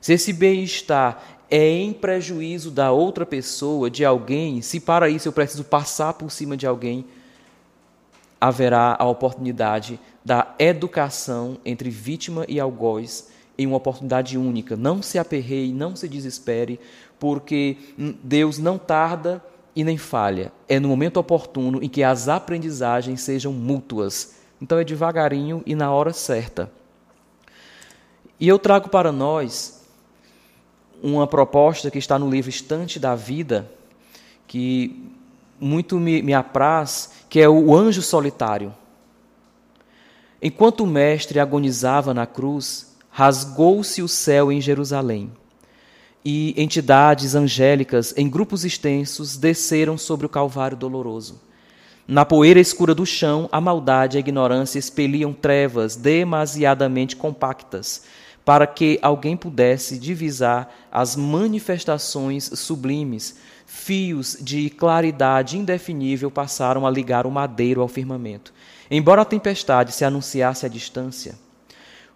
Se 0.00 0.12
esse 0.12 0.32
bem-estar 0.32 1.22
é 1.50 1.68
em 1.68 1.92
prejuízo 1.92 2.70
da 2.70 2.90
outra 2.90 3.24
pessoa, 3.24 3.88
de 3.88 4.04
alguém, 4.04 4.60
se 4.60 4.80
para 4.80 5.08
isso 5.08 5.28
eu 5.28 5.32
preciso 5.32 5.64
passar 5.64 6.14
por 6.14 6.30
cima 6.30 6.56
de 6.56 6.66
alguém, 6.66 7.06
haverá 8.40 8.96
a 8.98 9.04
oportunidade 9.06 9.98
da 10.24 10.54
educação 10.58 11.58
entre 11.64 11.88
vítima 11.88 12.44
e 12.48 12.58
algoz 12.58 13.28
em 13.56 13.66
uma 13.66 13.76
oportunidade 13.76 14.36
única. 14.36 14.76
Não 14.76 15.02
se 15.02 15.18
aperreie, 15.18 15.72
não 15.72 15.96
se 15.96 16.08
desespere, 16.08 16.78
porque 17.18 17.76
Deus 18.22 18.58
não 18.58 18.76
tarda 18.76 19.42
e 19.74 19.82
nem 19.84 19.96
falha. 19.96 20.52
É 20.68 20.78
no 20.78 20.88
momento 20.88 21.18
oportuno 21.18 21.82
em 21.82 21.88
que 21.88 22.02
as 22.02 22.28
aprendizagens 22.28 23.22
sejam 23.22 23.52
mútuas. 23.52 24.34
Então 24.60 24.78
é 24.78 24.84
devagarinho 24.84 25.62
e 25.66 25.74
na 25.74 25.90
hora 25.90 26.12
certa. 26.12 26.70
E 28.38 28.48
eu 28.48 28.58
trago 28.58 28.88
para 28.88 29.12
nós 29.12 29.82
uma 31.02 31.26
proposta 31.26 31.90
que 31.90 31.98
está 31.98 32.18
no 32.18 32.30
livro 32.30 32.50
Estante 32.50 32.98
da 32.98 33.14
Vida, 33.14 33.70
que 34.46 35.10
muito 35.60 35.98
me, 35.98 36.22
me 36.22 36.34
apraz, 36.34 37.12
que 37.28 37.40
é 37.40 37.48
o 37.48 37.74
anjo 37.74 38.02
solitário. 38.02 38.74
Enquanto 40.40 40.84
o 40.84 40.86
Mestre 40.86 41.40
agonizava 41.40 42.12
na 42.12 42.26
cruz, 42.26 42.94
rasgou-se 43.10 44.02
o 44.02 44.08
céu 44.08 44.52
em 44.52 44.60
Jerusalém, 44.60 45.32
e 46.24 46.60
entidades 46.60 47.34
angélicas 47.34 48.12
em 48.16 48.28
grupos 48.28 48.64
extensos 48.64 49.36
desceram 49.36 49.96
sobre 49.96 50.26
o 50.26 50.28
Calvário 50.28 50.76
doloroso. 50.76 51.40
Na 52.08 52.24
poeira 52.24 52.60
escura 52.60 52.94
do 52.94 53.04
chão, 53.04 53.48
a 53.50 53.60
maldade 53.60 54.16
e 54.16 54.18
a 54.18 54.20
ignorância 54.20 54.78
expeliam 54.78 55.32
trevas 55.32 55.96
demasiadamente 55.96 57.16
compactas 57.16 58.04
para 58.44 58.64
que 58.64 58.96
alguém 59.02 59.36
pudesse 59.36 59.98
divisar 59.98 60.72
as 60.92 61.16
manifestações 61.16 62.44
sublimes. 62.44 63.38
Fios 63.66 64.36
de 64.40 64.70
claridade 64.70 65.58
indefinível 65.58 66.30
passaram 66.30 66.86
a 66.86 66.90
ligar 66.90 67.26
o 67.26 67.30
madeiro 67.30 67.80
ao 67.80 67.88
firmamento. 67.88 68.54
Embora 68.88 69.22
a 69.22 69.24
tempestade 69.24 69.90
se 69.90 70.04
anunciasse 70.04 70.64
à 70.64 70.68
distância, 70.68 71.34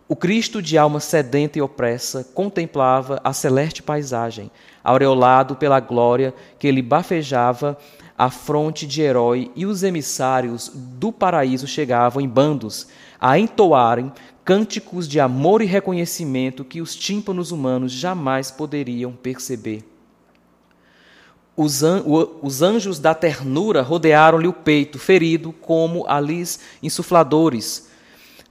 o 0.07 0.15
Cristo 0.15 0.63
de 0.63 0.79
alma 0.79 1.01
sedenta 1.01 1.59
e 1.59 1.63
opressa 1.63 2.23
contemplava 2.33 3.21
a 3.25 3.33
celeste 3.33 3.83
paisagem, 3.83 4.53
aureolado 4.85 5.57
pela 5.57 5.81
glória 5.81 6.33
que 6.61 6.71
lhe 6.71 6.83
bafejava 6.83 7.77
a 8.21 8.29
fronte 8.29 8.87
de 8.87 9.01
herói, 9.01 9.51
e 9.57 9.65
os 9.65 9.83
emissários 9.83 10.71
do 10.75 11.11
paraíso 11.11 11.67
chegavam 11.67 12.21
em 12.21 12.29
bandos 12.29 12.87
a 13.19 13.39
entoarem 13.39 14.13
cânticos 14.45 15.09
de 15.09 15.19
amor 15.19 15.63
e 15.63 15.65
reconhecimento 15.65 16.63
que 16.63 16.83
os 16.83 16.95
tímpanos 16.95 17.51
humanos 17.51 17.91
jamais 17.91 18.51
poderiam 18.51 19.11
perceber. 19.11 19.83
Os, 21.57 21.83
an 21.83 22.05
os 22.43 22.61
anjos 22.61 22.99
da 22.99 23.15
ternura 23.15 23.81
rodearam-lhe 23.81 24.49
o 24.49 24.53
peito, 24.53 24.99
ferido 24.99 25.51
como 25.51 26.07
alis 26.07 26.61
insufladores, 26.83 27.89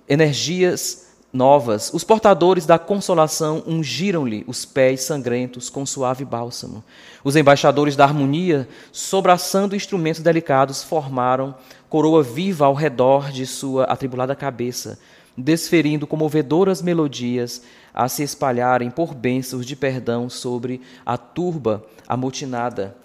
energias 0.07 1.08
novas. 1.31 1.91
Os 1.93 2.03
portadores 2.03 2.65
da 2.65 2.79
consolação 2.79 3.63
ungiram-lhe 3.67 4.43
os 4.47 4.65
pés 4.65 5.03
sangrentos 5.03 5.69
com 5.69 5.85
suave 5.85 6.25
bálsamo. 6.25 6.83
Os 7.23 7.35
embaixadores 7.35 7.95
da 7.95 8.03
harmonia, 8.03 8.67
sobraçando 8.91 9.75
instrumentos 9.75 10.21
delicados, 10.21 10.83
formaram 10.83 11.55
coroa 11.89 12.23
viva 12.23 12.65
ao 12.65 12.73
redor 12.73 13.31
de 13.31 13.45
sua 13.45 13.85
atribulada 13.85 14.35
cabeça 14.35 14.99
desferindo 15.39 16.05
comovedoras 16.05 16.81
melodias 16.81 17.61
a 17.93 18.07
se 18.07 18.23
espalharem 18.23 18.89
por 18.89 19.13
bênçãos 19.13 19.65
de 19.65 19.75
perdão 19.75 20.29
sobre 20.29 20.81
a 21.05 21.17
turba 21.17 21.83
amotinada. 22.07 22.95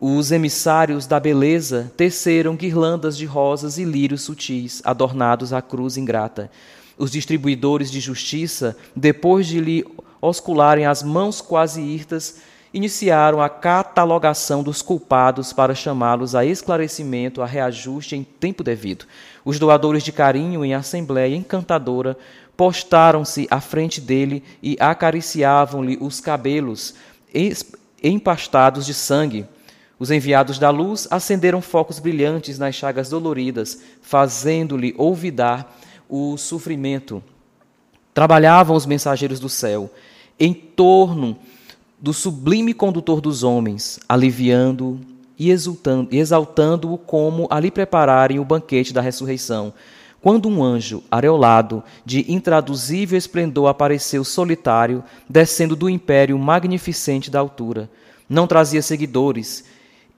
Os 0.00 0.30
emissários 0.30 1.06
da 1.06 1.18
beleza 1.18 1.92
teceram 1.96 2.56
guirlandas 2.56 3.16
de 3.16 3.24
rosas 3.24 3.78
e 3.78 3.84
lírios 3.84 4.22
sutis, 4.22 4.82
adornados 4.84 5.52
à 5.52 5.62
cruz 5.62 5.96
ingrata. 5.96 6.50
Os 6.96 7.10
distribuidores 7.10 7.90
de 7.90 8.00
justiça, 8.00 8.76
depois 8.94 9.46
de 9.46 9.60
lhe 9.60 9.84
oscularem 10.20 10.86
as 10.86 11.02
mãos 11.02 11.40
quase 11.40 11.80
hirtas, 11.80 12.40
iniciaram 12.72 13.40
a 13.40 13.48
catalogação 13.48 14.62
dos 14.62 14.82
culpados 14.82 15.52
para 15.52 15.74
chamá-los 15.74 16.34
a 16.34 16.44
esclarecimento, 16.44 17.40
a 17.40 17.46
reajuste 17.46 18.16
em 18.16 18.24
tempo 18.24 18.64
devido. 18.64 19.06
Os 19.44 19.58
doadores 19.58 20.02
de 20.02 20.10
carinho 20.10 20.64
em 20.64 20.74
assembleia 20.74 21.36
encantadora 21.36 22.16
postaram-se 22.56 23.46
à 23.50 23.60
frente 23.60 24.00
dele 24.00 24.42
e 24.62 24.76
acariciavam-lhe 24.80 25.98
os 26.00 26.20
cabelos 26.20 26.94
empastados 28.02 28.86
de 28.86 28.94
sangue. 28.94 29.46
Os 29.98 30.10
enviados 30.10 30.58
da 30.58 30.70
luz 30.70 31.06
acenderam 31.10 31.62
focos 31.62 32.00
brilhantes 32.00 32.58
nas 32.58 32.74
chagas 32.74 33.08
doloridas, 33.08 33.80
fazendo-lhe 34.02 34.94
olvidar 34.98 35.80
o 36.16 36.36
sofrimento. 36.36 37.20
Trabalhavam 38.12 38.76
os 38.76 38.86
mensageiros 38.86 39.40
do 39.40 39.48
céu 39.48 39.90
em 40.38 40.54
torno 40.54 41.36
do 41.98 42.12
sublime 42.12 42.72
condutor 42.72 43.20
dos 43.20 43.42
homens, 43.42 43.98
aliviando 44.08 45.00
e 45.36 45.50
exaltando-o 46.12 46.96
como 46.96 47.48
a 47.50 47.58
lhe 47.58 47.68
prepararem 47.68 48.38
o 48.38 48.44
banquete 48.44 48.92
da 48.92 49.00
ressurreição. 49.00 49.72
Quando 50.20 50.48
um 50.48 50.62
anjo, 50.62 51.02
areolado 51.10 51.82
de 52.04 52.32
intraduzível 52.32 53.18
esplendor, 53.18 53.66
apareceu 53.66 54.22
solitário, 54.22 55.02
descendo 55.28 55.74
do 55.74 55.90
império 55.90 56.38
magnificente 56.38 57.28
da 57.28 57.40
altura, 57.40 57.90
não 58.28 58.46
trazia 58.46 58.82
seguidores, 58.82 59.64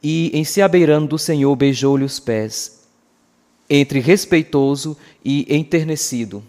e, 0.02 0.30
em 0.34 0.44
se 0.44 0.60
abeirando 0.60 1.08
do 1.08 1.18
Senhor, 1.18 1.56
beijou-lhe 1.56 2.04
os 2.04 2.20
pés, 2.20 2.85
entre 3.68 4.00
respeitoso 4.00 4.96
e 5.24 5.46
enternecido. 5.54 6.42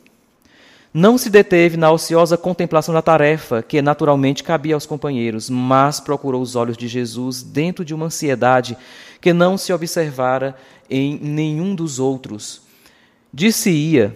Não 0.94 1.18
se 1.18 1.30
deteve 1.30 1.78
na 1.78 1.92
ociosa 1.92 2.38
contemplação 2.38 2.94
da 2.94 3.02
tarefa 3.02 3.62
que 3.62 3.82
naturalmente 3.82 4.44
cabia 4.44 4.74
aos 4.74 4.86
companheiros, 4.86 5.50
mas 5.50 6.00
procurou 6.00 6.42
os 6.42 6.56
olhos 6.56 6.78
de 6.78 6.88
Jesus 6.88 7.44
dentro 7.44 7.86
de 7.86 7.94
uma 7.94 8.08
ansiedade 8.08 8.78
que 9.22 9.34
não 9.34 9.58
se 9.58 9.72
observara 9.74 10.56
em 10.90 11.20
nenhum 11.22 11.76
dos 11.76 12.00
outros. 12.00 12.62
Disse-ia 13.34 14.16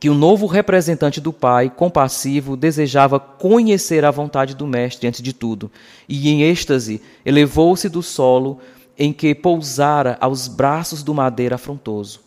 que 0.00 0.10
o 0.10 0.14
novo 0.14 0.46
representante 0.46 1.20
do 1.20 1.32
Pai, 1.32 1.70
compassivo, 1.70 2.56
desejava 2.56 3.20
conhecer 3.20 4.04
a 4.04 4.10
vontade 4.10 4.56
do 4.56 4.66
Mestre 4.66 5.06
antes 5.06 5.22
de 5.22 5.32
tudo, 5.32 5.70
e 6.08 6.28
em 6.28 6.42
êxtase 6.42 7.00
elevou-se 7.24 7.88
do 7.88 8.02
solo 8.02 8.58
em 8.98 9.12
que 9.12 9.34
pousara 9.34 10.16
aos 10.20 10.48
braços 10.48 11.02
do 11.02 11.14
madeira 11.14 11.56
afrontoso 11.56 12.20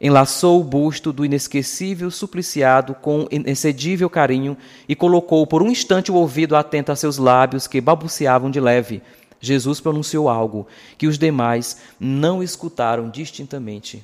enlaçou 0.00 0.60
o 0.60 0.64
busto 0.64 1.12
do 1.12 1.24
inesquecível 1.24 2.10
supliciado 2.10 2.94
com 2.94 3.28
excedível 3.30 4.08
carinho 4.08 4.56
e 4.88 4.96
colocou 4.96 5.46
por 5.46 5.62
um 5.62 5.70
instante 5.70 6.10
o 6.10 6.14
ouvido 6.14 6.56
atento 6.56 6.90
a 6.90 6.96
seus 6.96 7.18
lábios 7.18 7.66
que 7.66 7.80
balbuciavam 7.80 8.50
de 8.50 8.58
leve. 8.58 9.02
Jesus 9.38 9.80
pronunciou 9.80 10.28
algo 10.28 10.66
que 10.96 11.06
os 11.06 11.18
demais 11.18 11.78
não 11.98 12.42
escutaram 12.42 13.10
distintamente. 13.10 14.02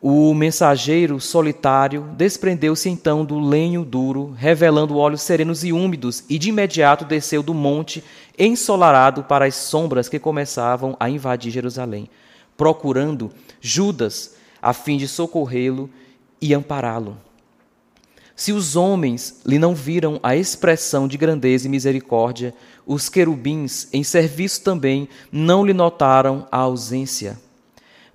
O 0.00 0.32
mensageiro 0.32 1.18
solitário 1.18 2.08
desprendeu-se 2.16 2.88
então 2.88 3.24
do 3.24 3.40
lenho 3.40 3.84
duro, 3.84 4.32
revelando 4.36 4.96
olhos 4.96 5.22
serenos 5.22 5.64
e 5.64 5.72
úmidos, 5.72 6.22
e 6.28 6.38
de 6.38 6.50
imediato 6.50 7.04
desceu 7.04 7.42
do 7.42 7.52
monte 7.52 8.04
ensolarado 8.38 9.24
para 9.24 9.46
as 9.46 9.56
sombras 9.56 10.08
que 10.08 10.20
começavam 10.20 10.96
a 11.00 11.10
invadir 11.10 11.50
Jerusalém, 11.50 12.08
procurando 12.56 13.32
Judas, 13.60 14.36
a 14.62 14.72
fim 14.72 14.96
de 14.96 15.08
socorrê-lo 15.08 15.90
e 16.40 16.54
ampará-lo. 16.54 17.16
Se 18.36 18.52
os 18.52 18.76
homens 18.76 19.40
lhe 19.44 19.58
não 19.58 19.74
viram 19.74 20.20
a 20.22 20.36
expressão 20.36 21.08
de 21.08 21.16
grandeza 21.16 21.66
e 21.66 21.70
misericórdia, 21.70 22.54
os 22.86 23.08
querubins, 23.08 23.88
em 23.92 24.04
serviço 24.04 24.62
também, 24.62 25.08
não 25.32 25.66
lhe 25.66 25.72
notaram 25.72 26.46
a 26.52 26.58
ausência. 26.58 27.36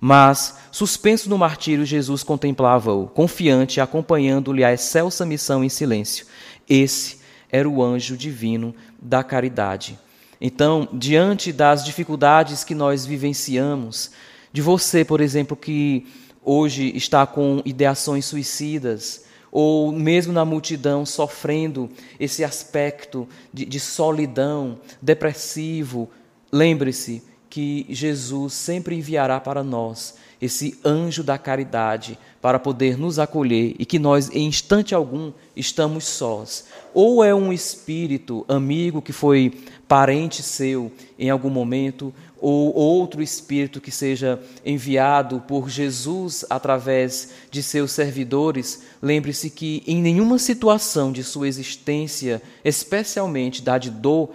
Mas, 0.00 0.56
suspenso 0.70 1.28
no 1.30 1.38
martírio, 1.38 1.84
Jesus 1.84 2.22
contemplava-o, 2.22 3.06
confiante, 3.06 3.80
acompanhando-lhe 3.80 4.64
a 4.64 4.72
excelsa 4.72 5.24
missão 5.24 5.64
em 5.64 5.68
silêncio. 5.68 6.26
Esse 6.68 7.18
era 7.50 7.68
o 7.68 7.82
anjo 7.82 8.16
divino 8.16 8.74
da 9.00 9.22
caridade. 9.22 9.98
Então, 10.40 10.88
diante 10.92 11.52
das 11.52 11.84
dificuldades 11.84 12.64
que 12.64 12.74
nós 12.74 13.06
vivenciamos, 13.06 14.10
de 14.52 14.60
você, 14.60 15.04
por 15.04 15.20
exemplo, 15.20 15.56
que 15.56 16.06
hoje 16.44 16.92
está 16.94 17.26
com 17.26 17.62
ideações 17.64 18.24
suicidas, 18.26 19.24
ou 19.50 19.92
mesmo 19.92 20.32
na 20.32 20.44
multidão 20.44 21.06
sofrendo 21.06 21.88
esse 22.18 22.42
aspecto 22.42 23.28
de, 23.52 23.64
de 23.64 23.78
solidão, 23.78 24.78
depressivo, 25.00 26.10
lembre-se 26.52 27.22
que 27.54 27.86
Jesus 27.88 28.52
sempre 28.52 28.96
enviará 28.96 29.38
para 29.38 29.62
nós 29.62 30.16
esse 30.42 30.76
anjo 30.84 31.22
da 31.22 31.38
caridade 31.38 32.18
para 32.42 32.58
poder 32.58 32.98
nos 32.98 33.20
acolher 33.20 33.76
e 33.78 33.86
que 33.86 33.96
nós, 33.96 34.28
em 34.30 34.48
instante 34.48 34.92
algum, 34.92 35.30
estamos 35.54 36.02
sós. 36.02 36.64
Ou 36.92 37.22
é 37.22 37.32
um 37.32 37.52
espírito 37.52 38.44
amigo 38.48 39.00
que 39.00 39.12
foi 39.12 39.52
parente 39.86 40.42
seu 40.42 40.90
em 41.16 41.30
algum 41.30 41.48
momento, 41.48 42.12
ou 42.40 42.74
outro 42.74 43.22
espírito 43.22 43.80
que 43.80 43.92
seja 43.92 44.42
enviado 44.66 45.40
por 45.46 45.70
Jesus 45.70 46.44
através 46.50 47.30
de 47.52 47.62
seus 47.62 47.92
servidores, 47.92 48.82
lembre-se 49.00 49.48
que 49.48 49.84
em 49.86 50.02
nenhuma 50.02 50.40
situação 50.40 51.12
de 51.12 51.22
sua 51.22 51.46
existência, 51.46 52.42
especialmente 52.64 53.62
da 53.62 53.78
de 53.78 53.92
dor, 53.92 54.30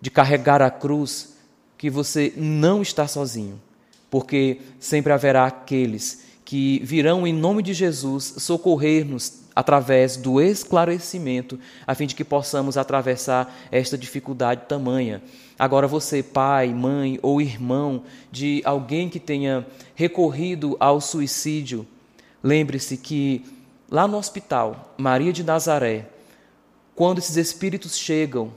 de 0.00 0.08
carregar 0.08 0.62
a 0.62 0.70
cruz, 0.70 1.39
que 1.80 1.88
você 1.88 2.30
não 2.36 2.82
está 2.82 3.08
sozinho, 3.08 3.58
porque 4.10 4.60
sempre 4.78 5.14
haverá 5.14 5.46
aqueles 5.46 6.26
que 6.44 6.78
virão 6.84 7.26
em 7.26 7.32
nome 7.32 7.62
de 7.62 7.72
Jesus 7.72 8.34
socorrer-nos 8.36 9.44
através 9.56 10.14
do 10.14 10.42
esclarecimento, 10.42 11.58
a 11.86 11.94
fim 11.94 12.06
de 12.06 12.14
que 12.14 12.22
possamos 12.22 12.76
atravessar 12.76 13.56
esta 13.72 13.96
dificuldade 13.96 14.66
tamanha. 14.68 15.22
Agora, 15.58 15.88
você, 15.88 16.22
pai, 16.22 16.68
mãe 16.68 17.18
ou 17.22 17.40
irmão 17.40 18.02
de 18.30 18.60
alguém 18.66 19.08
que 19.08 19.18
tenha 19.18 19.66
recorrido 19.94 20.76
ao 20.78 21.00
suicídio, 21.00 21.86
lembre-se 22.42 22.98
que 22.98 23.42
lá 23.90 24.06
no 24.06 24.18
hospital, 24.18 24.92
Maria 24.98 25.32
de 25.32 25.42
Nazaré, 25.42 26.10
quando 26.94 27.20
esses 27.20 27.38
espíritos 27.38 27.96
chegam, 27.96 28.52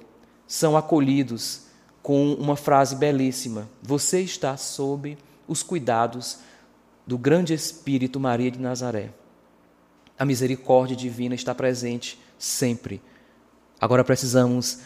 são 0.46 0.76
acolhidos 0.76 1.63
com 2.04 2.34
uma 2.34 2.58
frase 2.58 2.96
belíssima: 2.98 3.68
Você 3.82 4.22
está 4.22 4.56
sob 4.58 5.18
os 5.48 5.64
cuidados 5.64 6.40
do 7.08 7.18
grande 7.18 7.54
Espírito 7.54 8.20
Maria 8.20 8.52
de 8.52 8.60
Nazaré. 8.60 9.10
A 10.20 10.26
misericórdia 10.26 10.96
divina 10.96 11.34
está 11.34 11.56
presente 11.56 12.20
sempre. 12.38 13.02
Agora 13.82 14.04
precisamos 14.04 14.80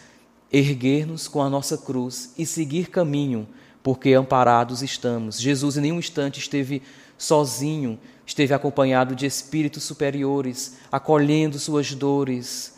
erguer-nos 0.50 1.28
com 1.28 1.42
a 1.42 1.50
nossa 1.50 1.76
cruz 1.76 2.32
e 2.38 2.46
seguir 2.46 2.88
caminho, 2.88 3.46
porque 3.82 4.14
amparados 4.14 4.82
estamos. 4.82 5.38
Jesus 5.38 5.76
em 5.76 5.82
nenhum 5.82 5.98
instante 5.98 6.40
esteve 6.40 6.82
sozinho, 7.16 7.98
esteve 8.24 8.54
acompanhado 8.54 9.14
de 9.14 9.26
espíritos 9.26 9.82
superiores, 9.82 10.76
acolhendo 10.90 11.58
suas 11.58 11.94
dores, 11.94 12.76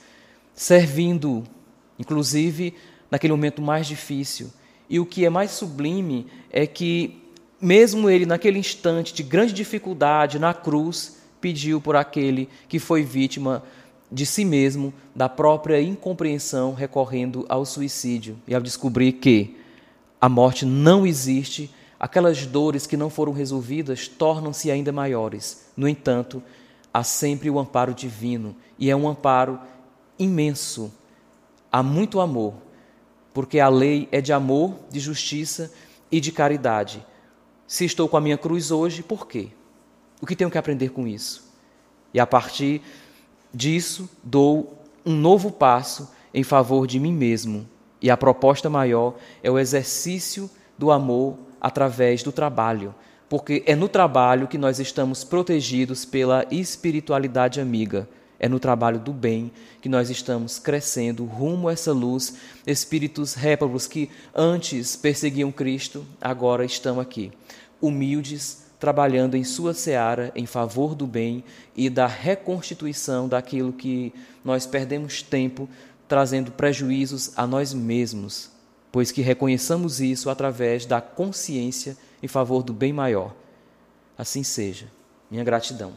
servindo, 0.54 1.44
inclusive 1.98 2.74
naquele 3.10 3.32
momento 3.32 3.60
mais 3.60 3.86
difícil. 3.86 4.50
E 4.88 4.98
o 4.98 5.06
que 5.06 5.24
é 5.24 5.30
mais 5.30 5.50
sublime 5.52 6.26
é 6.50 6.66
que, 6.66 7.22
mesmo 7.60 8.08
ele, 8.08 8.26
naquele 8.26 8.58
instante 8.58 9.14
de 9.14 9.22
grande 9.22 9.52
dificuldade 9.52 10.38
na 10.38 10.52
cruz, 10.52 11.18
pediu 11.40 11.80
por 11.80 11.96
aquele 11.96 12.48
que 12.68 12.78
foi 12.78 13.02
vítima 13.02 13.62
de 14.12 14.26
si 14.26 14.44
mesmo, 14.44 14.92
da 15.14 15.28
própria 15.28 15.80
incompreensão, 15.80 16.74
recorrendo 16.74 17.46
ao 17.48 17.64
suicídio. 17.64 18.36
E 18.46 18.54
ao 18.54 18.60
descobrir 18.60 19.12
que 19.12 19.56
a 20.20 20.28
morte 20.28 20.66
não 20.66 21.06
existe, 21.06 21.70
aquelas 21.98 22.44
dores 22.44 22.86
que 22.86 22.96
não 22.96 23.08
foram 23.08 23.32
resolvidas 23.32 24.08
tornam-se 24.08 24.70
ainda 24.70 24.90
maiores. 24.90 25.70
No 25.76 25.86
entanto, 25.86 26.42
há 26.92 27.04
sempre 27.04 27.48
o 27.48 27.58
amparo 27.58 27.94
divino, 27.94 28.56
e 28.78 28.90
é 28.90 28.96
um 28.96 29.08
amparo 29.08 29.60
imenso. 30.18 30.92
Há 31.70 31.82
muito 31.82 32.20
amor, 32.20 32.54
porque 33.32 33.60
a 33.60 33.68
lei 33.68 34.08
é 34.10 34.20
de 34.20 34.32
amor, 34.32 34.74
de 34.90 35.00
justiça 35.00 35.72
e 36.10 36.20
de 36.20 36.32
caridade. 36.32 37.04
Se 37.66 37.84
estou 37.84 38.08
com 38.08 38.16
a 38.16 38.20
minha 38.20 38.36
cruz 38.36 38.70
hoje, 38.70 39.02
por 39.02 39.26
quê? 39.26 39.48
O 40.20 40.26
que 40.26 40.36
tenho 40.36 40.50
que 40.50 40.58
aprender 40.58 40.90
com 40.90 41.06
isso? 41.06 41.48
E 42.12 42.18
a 42.18 42.26
partir 42.26 42.82
disso, 43.54 44.10
dou 44.22 44.78
um 45.04 45.14
novo 45.14 45.50
passo 45.50 46.10
em 46.34 46.42
favor 46.42 46.86
de 46.86 46.98
mim 46.98 47.12
mesmo. 47.12 47.68
E 48.02 48.10
a 48.10 48.16
proposta 48.16 48.68
maior 48.68 49.14
é 49.42 49.50
o 49.50 49.58
exercício 49.58 50.50
do 50.76 50.90
amor 50.90 51.38
através 51.60 52.22
do 52.22 52.32
trabalho, 52.32 52.94
porque 53.28 53.62
é 53.66 53.76
no 53.76 53.88
trabalho 53.88 54.48
que 54.48 54.56
nós 54.56 54.80
estamos 54.80 55.22
protegidos 55.22 56.04
pela 56.04 56.46
espiritualidade 56.50 57.60
amiga. 57.60 58.08
É 58.40 58.48
no 58.48 58.58
trabalho 58.58 58.98
do 58.98 59.12
bem 59.12 59.52
que 59.82 59.88
nós 59.88 60.08
estamos 60.08 60.58
crescendo 60.58 61.26
rumo 61.26 61.68
a 61.68 61.72
essa 61.72 61.92
luz. 61.92 62.36
Espíritos 62.66 63.34
réprobos 63.34 63.86
que 63.86 64.10
antes 64.34 64.96
perseguiam 64.96 65.52
Cristo, 65.52 66.06
agora 66.18 66.64
estão 66.64 66.98
aqui, 66.98 67.30
humildes, 67.82 68.64
trabalhando 68.80 69.36
em 69.36 69.44
sua 69.44 69.74
seara 69.74 70.32
em 70.34 70.46
favor 70.46 70.94
do 70.94 71.06
bem 71.06 71.44
e 71.76 71.90
da 71.90 72.06
reconstituição 72.06 73.28
daquilo 73.28 73.74
que 73.74 74.10
nós 74.42 74.66
perdemos 74.66 75.22
tempo 75.22 75.68
trazendo 76.08 76.50
prejuízos 76.50 77.30
a 77.36 77.46
nós 77.46 77.74
mesmos, 77.74 78.50
pois 78.90 79.12
que 79.12 79.20
reconheçamos 79.20 80.00
isso 80.00 80.30
através 80.30 80.86
da 80.86 81.00
consciência 81.00 81.96
em 82.22 82.26
favor 82.26 82.62
do 82.62 82.72
bem 82.72 82.92
maior. 82.92 83.34
Assim 84.18 84.42
seja. 84.42 84.88
Minha 85.30 85.44
gratidão. 85.44 85.92